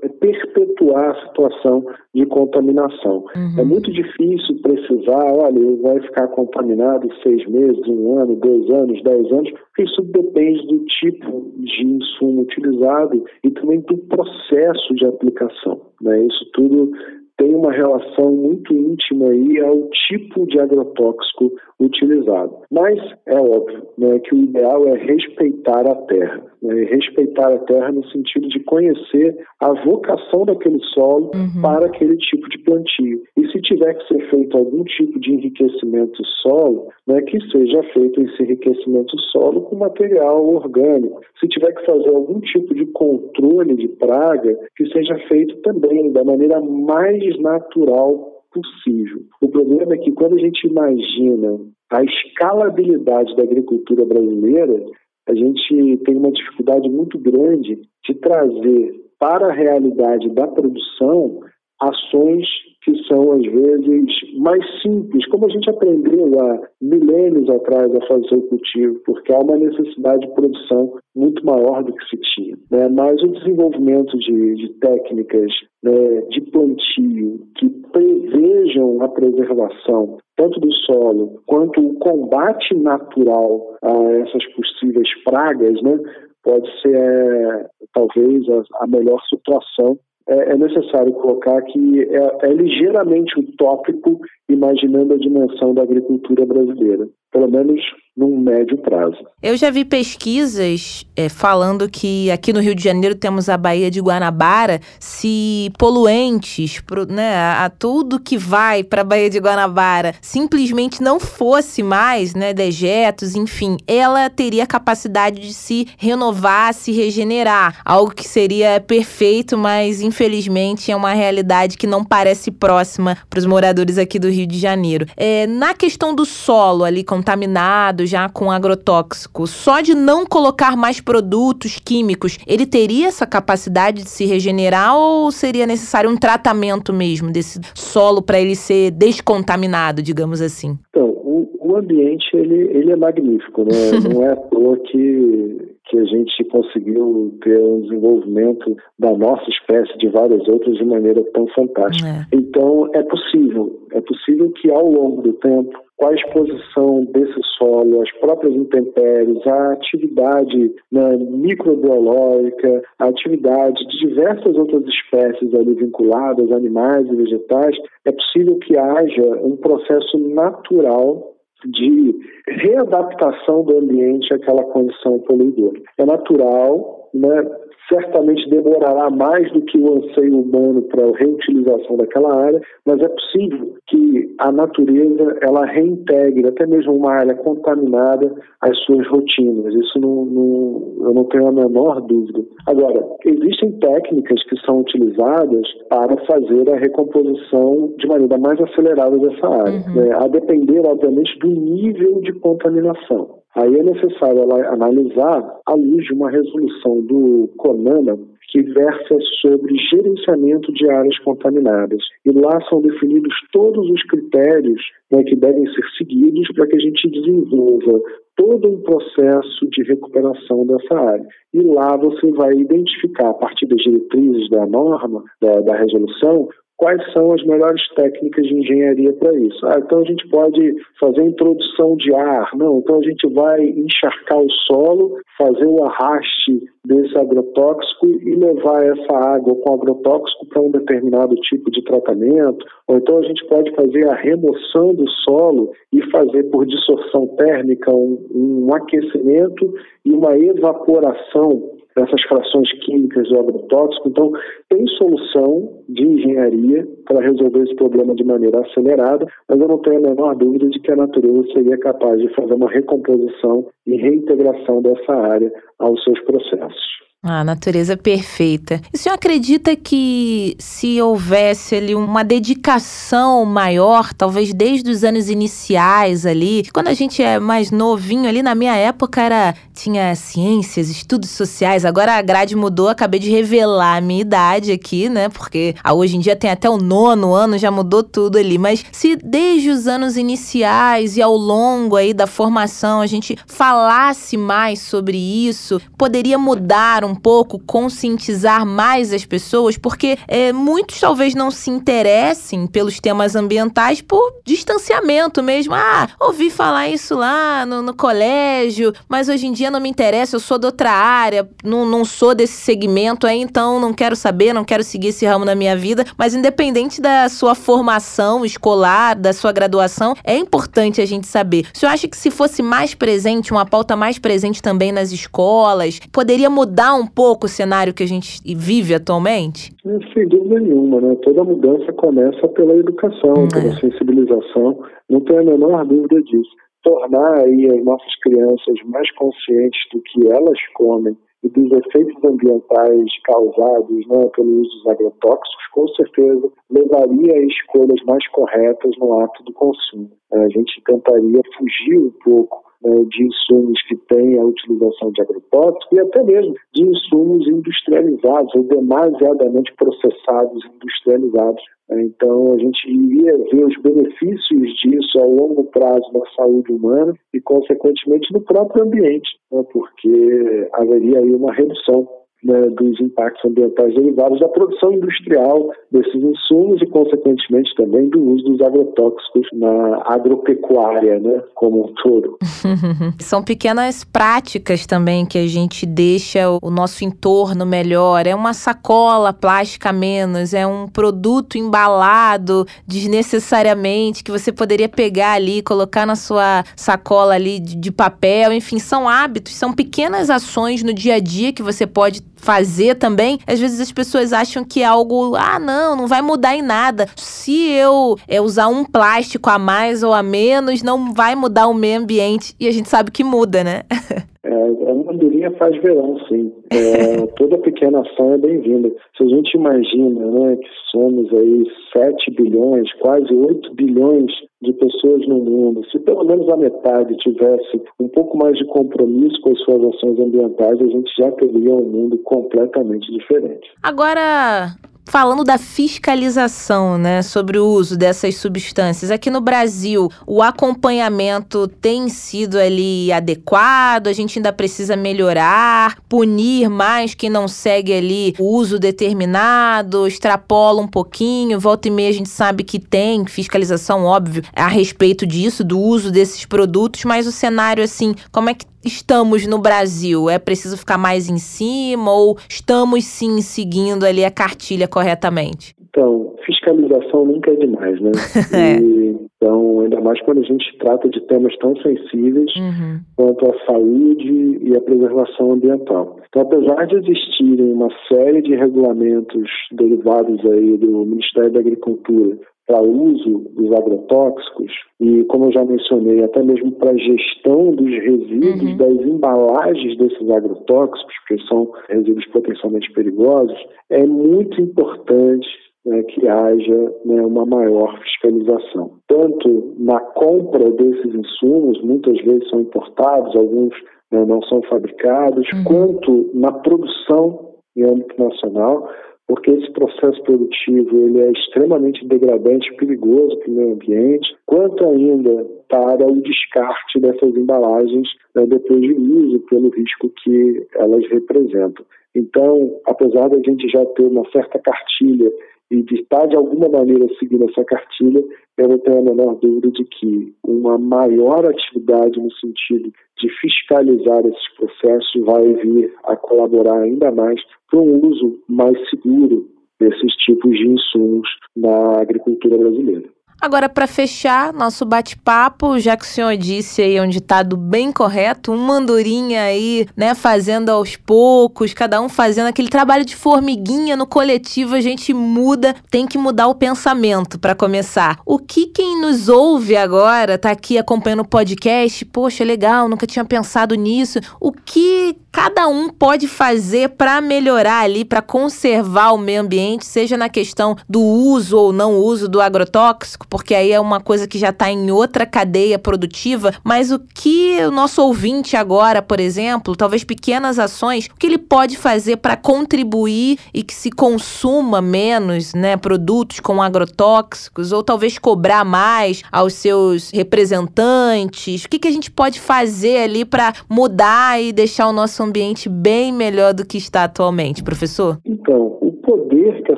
[0.09, 3.25] perpetuar a situação de contaminação.
[3.35, 3.59] Uhum.
[3.59, 9.31] É muito difícil precisar, olha, vai ficar contaminado seis meses, um ano, dois anos, dez
[9.31, 15.81] anos, porque isso depende do tipo de insumo utilizado e também do processo de aplicação.
[16.01, 16.25] Né?
[16.25, 16.91] Isso tudo
[17.37, 22.57] tem uma relação muito íntima aí ao tipo de agrotóxico utilizado.
[22.71, 26.41] Mas é óbvio né, que o ideal é respeitar a terra.
[26.61, 31.61] Né, respeitar a terra no sentido de conhecer a vocação daquele solo uhum.
[31.61, 33.21] para aquele tipo de plantio.
[33.37, 38.21] E se tiver que ser feito algum tipo de enriquecimento solo, né, que seja feito
[38.21, 41.21] esse enriquecimento solo com material orgânico.
[41.39, 46.23] Se tiver que fazer algum tipo de controle de praga, que seja feito também da
[46.23, 49.21] maneira mais natural possível.
[49.41, 51.59] O problema é que quando a gente imagina
[51.91, 54.85] a escalabilidade da agricultura brasileira,
[55.27, 61.39] a gente tem uma dificuldade muito grande de trazer para a realidade da produção
[61.81, 62.45] ações
[62.83, 68.35] que são, às vezes, mais simples, como a gente aprendeu há milênios atrás a fazer
[68.35, 72.57] o cultivo, porque há uma necessidade de produção muito maior do que se tinha.
[72.69, 72.89] Né?
[72.89, 75.51] Mas o desenvolvimento de, de técnicas
[75.81, 84.11] né, de plantio que prevejam a preservação tanto do solo quanto o combate natural a
[84.13, 85.99] essas possíveis pragas, né,
[86.43, 89.97] pode ser é, talvez a, a melhor situação
[90.27, 94.19] é, é necessário colocar que é, é ligeiramente utópico
[94.49, 97.81] imaginando a dimensão da agricultura brasileira, pelo menos
[98.15, 99.17] num médio prazo.
[99.41, 103.89] Eu já vi pesquisas é, falando que aqui no Rio de Janeiro temos a Baía
[103.89, 110.13] de Guanabara, se poluentes, pro, né, a, tudo que vai para a Baía de Guanabara
[110.21, 117.81] simplesmente não fosse mais, né, dejetos, enfim, ela teria capacidade de se renovar, se regenerar,
[117.83, 123.45] algo que seria perfeito, mas infelizmente é uma realidade que não parece próxima para os
[123.47, 125.07] moradores aqui do Rio de Janeiro.
[125.17, 130.99] É, na questão do solo ali contaminado já com agrotóxico, só de não colocar mais
[130.99, 137.31] produtos químicos, ele teria essa capacidade de se regenerar ou seria necessário um tratamento mesmo
[137.31, 140.77] desse solo para ele ser descontaminado, digamos assim?
[140.89, 143.71] Então, o, o ambiente ele, ele é magnífico, né?
[144.13, 149.95] não é à toa que que a gente conseguiu ter um desenvolvimento da nossa espécie
[149.99, 152.09] de várias outras de maneira tão fantástica.
[152.09, 152.35] É.
[152.35, 158.01] Então é possível, é possível que ao longo do tempo com a exposição desse solo,
[158.01, 166.51] as próprias intempéries, a atividade né, microbiológica, a atividade de diversas outras espécies ali vinculadas,
[166.51, 171.32] animais e vegetais, é possível que haja um processo natural
[171.65, 172.15] de
[172.47, 175.79] readaptação do ambiente àquela condição poluidora.
[175.97, 177.43] É natural, né,
[177.89, 183.07] certamente demorará mais do que o anseio humano para a reutilização daquela área, mas é
[183.07, 189.73] possível que a natureza ela reintegre até mesmo uma área contaminada às suas rotinas.
[189.73, 192.41] Isso não, não, eu não tenho a menor dúvida.
[192.67, 199.47] Agora, existem técnicas que são utilizadas para fazer a recomposição de maneira mais acelerada dessa
[199.47, 199.95] área, uhum.
[199.95, 200.15] né?
[200.15, 203.43] a depender, obviamente, do nível de contaminação.
[203.55, 208.19] Aí é necessário analisar à luz de uma resolução do CONAMA
[208.49, 212.03] que versa sobre gerenciamento de áreas contaminadas.
[212.23, 214.79] E lá são definidos todos os critérios
[215.11, 217.99] né, que devem ser seguidos para que a gente desenvolva
[218.35, 221.25] todo um processo de recuperação dessa área.
[221.51, 226.47] E lá você vai identificar, a partir das diretrizes da norma, da, da resolução,
[226.77, 229.65] quais são as melhores técnicas de engenharia para isso.
[229.67, 234.39] Ah, então a gente pode fazer introdução de ar, não, então a gente vai encharcar
[234.39, 240.71] o solo, fazer o arraste desse agrotóxico e levar essa água com agrotóxico para um
[240.71, 246.01] determinado tipo de tratamento, ou então a gente pode fazer a remoção do solo e
[246.11, 249.73] fazer por dissorção térmica um, um aquecimento
[250.05, 254.09] e uma evaporação dessas frações químicas do agrotóxico.
[254.09, 254.31] Então,
[254.69, 259.97] tem solução de engenharia para resolver esse problema de maneira acelerada, mas eu não tenho
[259.97, 264.81] a menor dúvida de que a natureza seria capaz de fazer uma recomposição e reintegração
[264.81, 267.12] dessa área aos seus processos.
[267.25, 268.81] A natureza perfeita.
[268.93, 275.29] E o senhor acredita que se houvesse ali uma dedicação maior, talvez desde os anos
[275.29, 280.89] iniciais ali, quando a gente é mais novinho ali, na minha época era tinha ciências,
[280.89, 285.29] estudos sociais, agora a grade mudou, acabei de revelar a minha idade aqui, né?
[285.29, 288.57] Porque hoje em dia tem até o nono ano, já mudou tudo ali.
[288.57, 294.35] Mas se desde os anos iniciais e ao longo aí da formação a gente falasse
[294.35, 300.99] mais sobre isso, poderia mudar um um pouco, conscientizar mais as pessoas, porque é, muitos
[300.99, 305.75] talvez não se interessem pelos temas ambientais por distanciamento mesmo.
[305.75, 310.35] Ah, ouvi falar isso lá no, no colégio, mas hoje em dia não me interessa,
[310.35, 314.53] eu sou de outra área, não, não sou desse segmento aí, então não quero saber,
[314.53, 316.05] não quero seguir esse ramo na minha vida.
[316.17, 321.67] Mas independente da sua formação escolar, da sua graduação, é importante a gente saber.
[321.73, 325.99] O senhor acha que se fosse mais presente, uma pauta mais presente também nas escolas,
[326.11, 329.75] poderia mudar um um pouco o cenário que a gente vive atualmente?
[330.13, 331.15] Sem dúvida nenhuma, né?
[331.23, 333.79] Toda mudança começa pela educação, hum, pela é.
[333.79, 334.79] sensibilização,
[335.09, 336.51] não tenho a menor dúvida disso.
[336.81, 343.09] Tornar aí as nossas crianças mais conscientes do que elas comem e dos efeitos ambientais
[343.25, 349.43] causados né, pelo uso dos agrotóxicos, com certeza levaria a escolhas mais corretas no ato
[349.43, 350.09] do consumo.
[350.31, 355.87] A gente tentaria fugir um pouco né, de insumos que têm a utilização de agrotóxicos
[355.91, 361.63] e até mesmo de insumos industrializados ou demasiadamente processados industrializados.
[361.91, 367.41] Então, a gente iria ver os benefícios disso a longo prazo na saúde humana e,
[367.41, 372.07] consequentemente, no próprio ambiente, né, porque haveria aí uma redução
[372.43, 378.43] né, dos impactos ambientais derivados da produção industrial desses insumos e, consequentemente, também do uso
[378.43, 382.37] dos agrotóxicos na agropecuária, né, como um todo.
[383.19, 388.27] São pequenas práticas também que a gente deixa o nosso entorno melhor.
[388.27, 395.61] É uma sacola plástica menos, é um produto embalado desnecessariamente que você poderia pegar ali,
[395.61, 398.51] colocar na sua sacola ali de, de papel.
[398.51, 403.39] Enfim, são hábitos, são pequenas ações no dia a dia que você pode fazer também,
[403.47, 407.07] às vezes as pessoas acham que é algo, ah, não, não vai mudar em nada.
[407.15, 411.73] Se eu é, usar um plástico a mais ou a menos, não vai mudar o
[411.73, 412.55] meio ambiente.
[412.59, 413.83] E a gente sabe que muda, né?
[414.53, 416.53] É, a mandurinha faz verão, sim.
[416.71, 418.91] É, toda pequena ação é bem-vinda.
[419.17, 424.31] Se a gente imagina né, que somos aí 7 bilhões, quase 8 bilhões
[424.61, 429.41] de pessoas no mundo, se pelo menos a metade tivesse um pouco mais de compromisso
[429.41, 433.67] com as suas ações ambientais, a gente já teria um mundo completamente diferente.
[433.81, 434.67] Agora,
[435.13, 439.11] falando da fiscalização, né, sobre o uso dessas substâncias.
[439.11, 444.07] Aqui no Brasil, o acompanhamento tem sido ali adequado?
[444.07, 450.81] A gente ainda precisa melhorar, punir mais quem não segue ali o uso determinado, extrapola
[450.81, 455.63] um pouquinho, volta e meia a gente sabe que tem fiscalização, óbvio, a respeito disso,
[455.63, 460.29] do uso desses produtos, mas o cenário assim, como é que estamos no Brasil?
[460.29, 465.75] É preciso ficar mais em cima ou estamos sim seguindo ali a cartilha corretamente?
[465.89, 468.11] Então, fiscalização nunca é demais, né?
[468.51, 468.81] é.
[468.81, 472.99] E, então, ainda mais quando a gente trata de temas tão sensíveis uhum.
[473.15, 476.17] quanto a saúde e a preservação ambiental.
[476.29, 482.81] Então, apesar de existirem uma série de regulamentos derivados aí do Ministério da Agricultura para
[482.81, 488.77] uso dos agrotóxicos e, como eu já mencionei, até mesmo para gestão dos resíduos uhum.
[488.77, 493.57] das embalagens desses agrotóxicos, que são resíduos potencialmente perigosos,
[493.89, 495.47] é muito importante
[495.85, 498.91] né, que haja né, uma maior fiscalização.
[499.07, 503.73] Tanto na compra desses insumos, muitas vezes são importados, alguns
[504.11, 505.63] né, não são fabricados, uhum.
[505.65, 508.87] quanto na produção em âmbito nacional,
[509.27, 514.87] porque esse processo produtivo ele é extremamente degradante e perigoso para o meio ambiente, quanto
[514.87, 521.85] ainda para o descarte dessas embalagens né, depois de uso, pelo risco que elas representam.
[522.15, 525.31] Então, apesar da gente já ter uma certa cartilha
[525.71, 528.23] e de estar de alguma maneira seguindo essa cartilha,
[528.57, 534.25] eu não tenho a menor dúvida de que uma maior atividade no sentido de fiscalizar
[534.25, 539.47] esses processos vai vir a colaborar ainda mais para um uso mais seguro
[539.79, 543.09] desses tipos de insumos na agricultura brasileira.
[543.39, 548.51] Agora, para fechar nosso bate-papo, já que o senhor disse aí um ditado bem correto,
[548.51, 554.07] um mandurinha aí, né, fazendo aos poucos, cada um fazendo aquele trabalho de formiguinha no
[554.07, 558.19] coletivo, a gente muda, tem que mudar o pensamento para começar.
[558.25, 563.25] O que quem nos ouve agora, tá aqui acompanhando o podcast, poxa, legal, nunca tinha
[563.25, 564.19] pensado nisso.
[564.39, 570.15] O que cada um pode fazer para melhorar ali, para conservar o meio ambiente, seja
[570.15, 574.37] na questão do uso ou não uso do agrotóxico, porque aí é uma coisa que
[574.37, 579.75] já está em outra cadeia produtiva, mas o que o nosso ouvinte agora, por exemplo,
[579.75, 585.55] talvez pequenas ações, o que ele pode fazer para contribuir e que se consuma menos,
[585.55, 591.63] né, produtos com agrotóxicos ou talvez cobrar mais aos seus representantes?
[591.63, 595.69] O que, que a gente pode fazer ali para mudar e deixar o nosso ambiente
[595.69, 598.17] bem melhor do que está atualmente, professor?
[598.25, 599.77] Então, o poder que a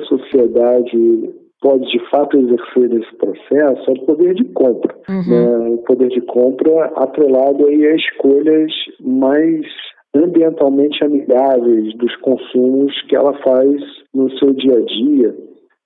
[0.00, 1.30] sociedade
[1.60, 4.94] pode de fato exercer nesse processo é o poder de compra.
[5.08, 5.30] Uhum.
[5.30, 5.74] Né?
[5.74, 9.66] O poder de compra atrelado aí a escolhas mais
[10.14, 13.80] ambientalmente amigáveis dos consumos que ela faz
[14.14, 15.36] no seu dia a dia.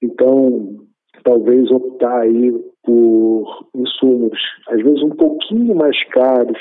[0.02, 0.76] Então,
[1.24, 2.52] talvez optar aí
[2.84, 4.38] por insumos,
[4.68, 6.58] às vezes um pouquinho mais caros,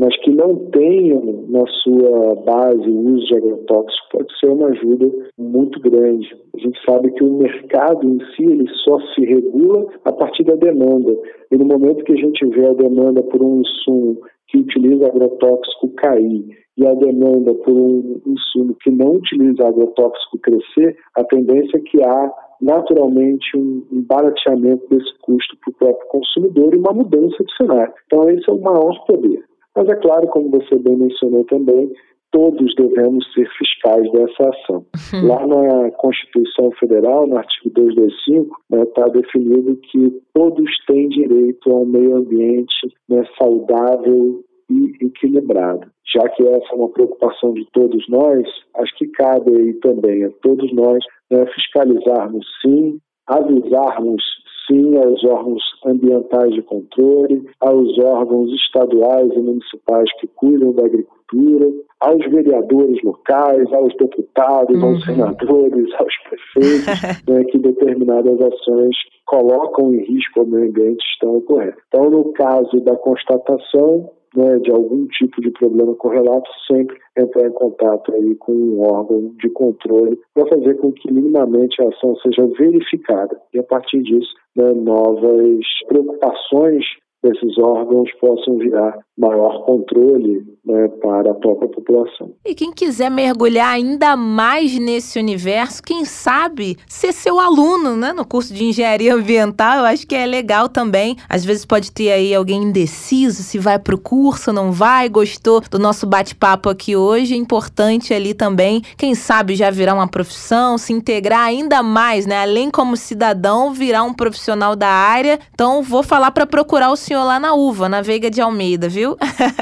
[0.00, 5.10] mas que não tenham na sua base o uso de agrotóxicos, pode ser uma ajuda
[5.38, 6.26] muito grande.
[6.56, 10.54] A gente sabe que o mercado em si ele só se regula a partir da
[10.54, 11.14] demanda.
[11.50, 14.16] E no momento que a gente vê a demanda por um insumo
[14.48, 16.46] que utiliza agrotóxico cair
[16.78, 22.02] e a demanda por um insumo que não utiliza agrotóxico crescer, a tendência é que
[22.02, 22.32] há
[22.62, 27.92] naturalmente um, barateamento desse custo para o próprio consumidor e uma mudança de cenário.
[28.06, 29.49] Então esse é o maior poder.
[29.76, 31.90] Mas é claro, como você bem mencionou também,
[32.32, 34.86] todos devemos ser fiscais dessa ação.
[35.12, 35.28] Uhum.
[35.28, 41.70] Lá na Constituição Federal, no artigo 225, está né, tá definido que todos têm direito
[41.70, 45.90] a um meio ambiente né, saudável e equilibrado.
[46.14, 48.46] Já que essa é uma preocupação de todos nós,
[48.76, 54.22] acho que cabe aí também a todos nós né, fiscalizarmos sim, avisarmos
[54.70, 61.70] sim aos órgãos ambientais de controle, aos órgãos estaduais e municipais que cuidam da agricultura,
[62.00, 64.88] aos vereadores locais, aos deputados, uhum.
[64.88, 66.86] aos senadores, aos prefeitos,
[67.28, 68.96] né, que determinadas ações
[69.26, 71.76] colocam em risco o meio ambiente estão ocorrendo.
[71.88, 77.52] Então, no caso da constatação, né, de algum tipo de problema correlato, sempre entrar em
[77.52, 82.46] contato aí com um órgão de controle para fazer com que minimamente a ação seja
[82.58, 83.40] verificada.
[83.52, 86.84] E a partir disso né, novas preocupações
[87.22, 92.32] desses órgãos possam virar maior controle né, para a própria população.
[92.44, 98.26] E quem quiser mergulhar ainda mais nesse universo, quem sabe ser seu aluno né, no
[98.26, 101.16] curso de engenharia ambiental, eu acho que é legal também.
[101.28, 105.60] Às vezes pode ter aí alguém indeciso se vai para o curso, não vai, gostou
[105.70, 107.34] do nosso bate-papo aqui hoje.
[107.34, 112.40] É importante ali também, quem sabe já virar uma profissão, se integrar ainda mais, né?
[112.40, 115.38] Além como cidadão, virar um profissional da área.
[115.52, 119.16] Então, vou falar para procurar o senhor lá na UVA, na Veiga de Almeida, viu?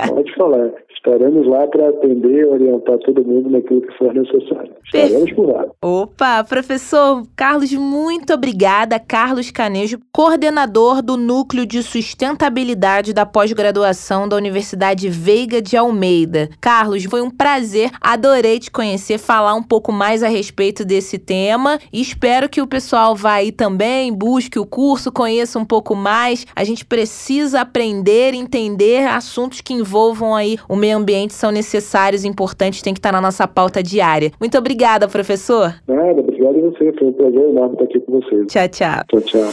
[0.06, 0.70] Pode falar.
[0.98, 4.72] Estaremos lá para atender e orientar todo mundo naquilo que for necessário.
[4.84, 5.64] Estaremos por lá.
[5.82, 8.98] Opa, professor Carlos, muito obrigada.
[8.98, 16.48] Carlos Canejo, coordenador do Núcleo de Sustentabilidade da Pós-Graduação da Universidade Veiga de Almeida.
[16.60, 21.78] Carlos, foi um prazer, adorei te conhecer, falar um pouco mais a respeito desse tema
[21.92, 26.46] espero que o pessoal vá aí também, busque o curso, conheça um pouco mais.
[26.54, 32.82] A gente precisa aprender, entender assuntos que envolvam aí o meio ambiente são necessários, importantes,
[32.82, 34.30] tem que estar na nossa pauta diária.
[34.40, 35.74] Muito obrigada, professor.
[35.86, 36.92] Nada, obrigado a você.
[36.98, 38.46] Foi um prazer enorme estar aqui com vocês.
[38.46, 39.04] Tchau, tchau.
[39.08, 39.50] Tchau, tchau.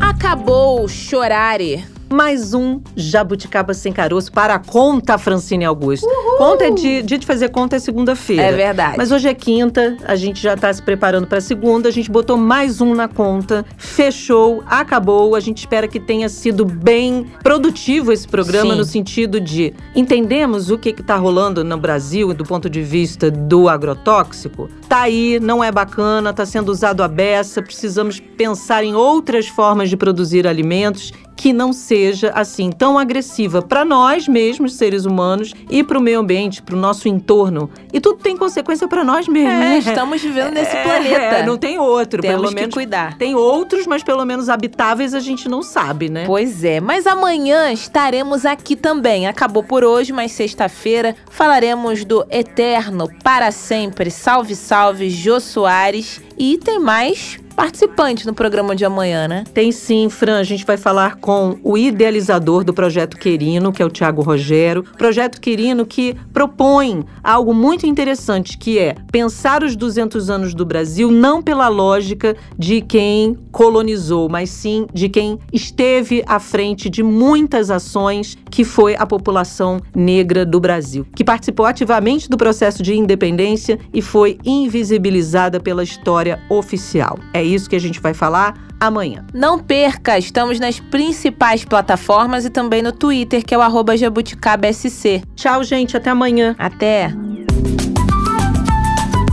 [0.00, 6.06] Acabou chorare mais um Jabuticaba Sem Caroço para a conta, Francine Augusto.
[6.06, 6.38] Uhul.
[6.38, 8.42] Conta é dia, dia de fazer conta é segunda-feira.
[8.42, 8.96] É verdade.
[8.96, 12.36] Mas hoje é quinta, a gente já está se preparando para segunda, a gente botou
[12.36, 15.34] mais um na conta, fechou, acabou.
[15.34, 18.78] A gente espera que tenha sido bem produtivo esse programa Sim.
[18.78, 23.68] no sentido de entendemos o que está rolando no Brasil do ponto de vista do
[23.68, 24.68] agrotóxico.
[24.88, 29.90] Tá aí, não é bacana, está sendo usado a beça, precisamos pensar em outras formas
[29.90, 35.82] de produzir alimentos que não seja assim tão agressiva para nós mesmos, seres humanos, e
[35.82, 37.68] para o meio ambiente, para o nosso entorno.
[37.92, 39.52] E tudo tem consequência para nós mesmos.
[39.52, 39.78] É, né?
[39.78, 41.42] estamos vivendo nesse é, planeta.
[41.44, 42.74] Não tem outro, Temos pelo que menos.
[42.74, 43.18] cuidar.
[43.18, 46.24] Tem outros, mas pelo menos habitáveis a gente não sabe, né?
[46.24, 49.26] Pois é, mas amanhã estaremos aqui também.
[49.26, 54.08] Acabou por hoje, mas sexta-feira falaremos do eterno para sempre.
[54.10, 56.20] Salve, salve, Jô Soares.
[56.38, 59.42] E tem mais participantes no programa de amanhã, né?
[59.52, 60.38] Tem sim, Fran.
[60.38, 64.84] A gente vai falar com o idealizador do Projeto Querino, que é o Tiago Rogério.
[64.96, 71.10] Projeto Querino que propõe algo muito interessante, que é pensar os 200 anos do Brasil
[71.10, 77.72] não pela lógica de quem colonizou, mas sim de quem esteve à frente de muitas
[77.72, 83.80] ações, que foi a população negra do Brasil, que participou ativamente do processo de independência
[83.92, 87.18] e foi invisibilizada pela história oficial.
[87.34, 89.24] É isso que a gente vai falar amanhã.
[89.34, 95.22] Não perca, estamos nas principais plataformas e também no Twitter, que é o jabuticabsc.
[95.34, 96.54] Tchau, gente, até amanhã.
[96.58, 97.12] Até.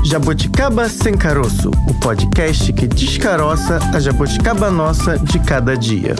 [0.03, 6.15] Jabuticaba Sem Caroço, o podcast que descaroça a jabuticaba nossa de cada dia.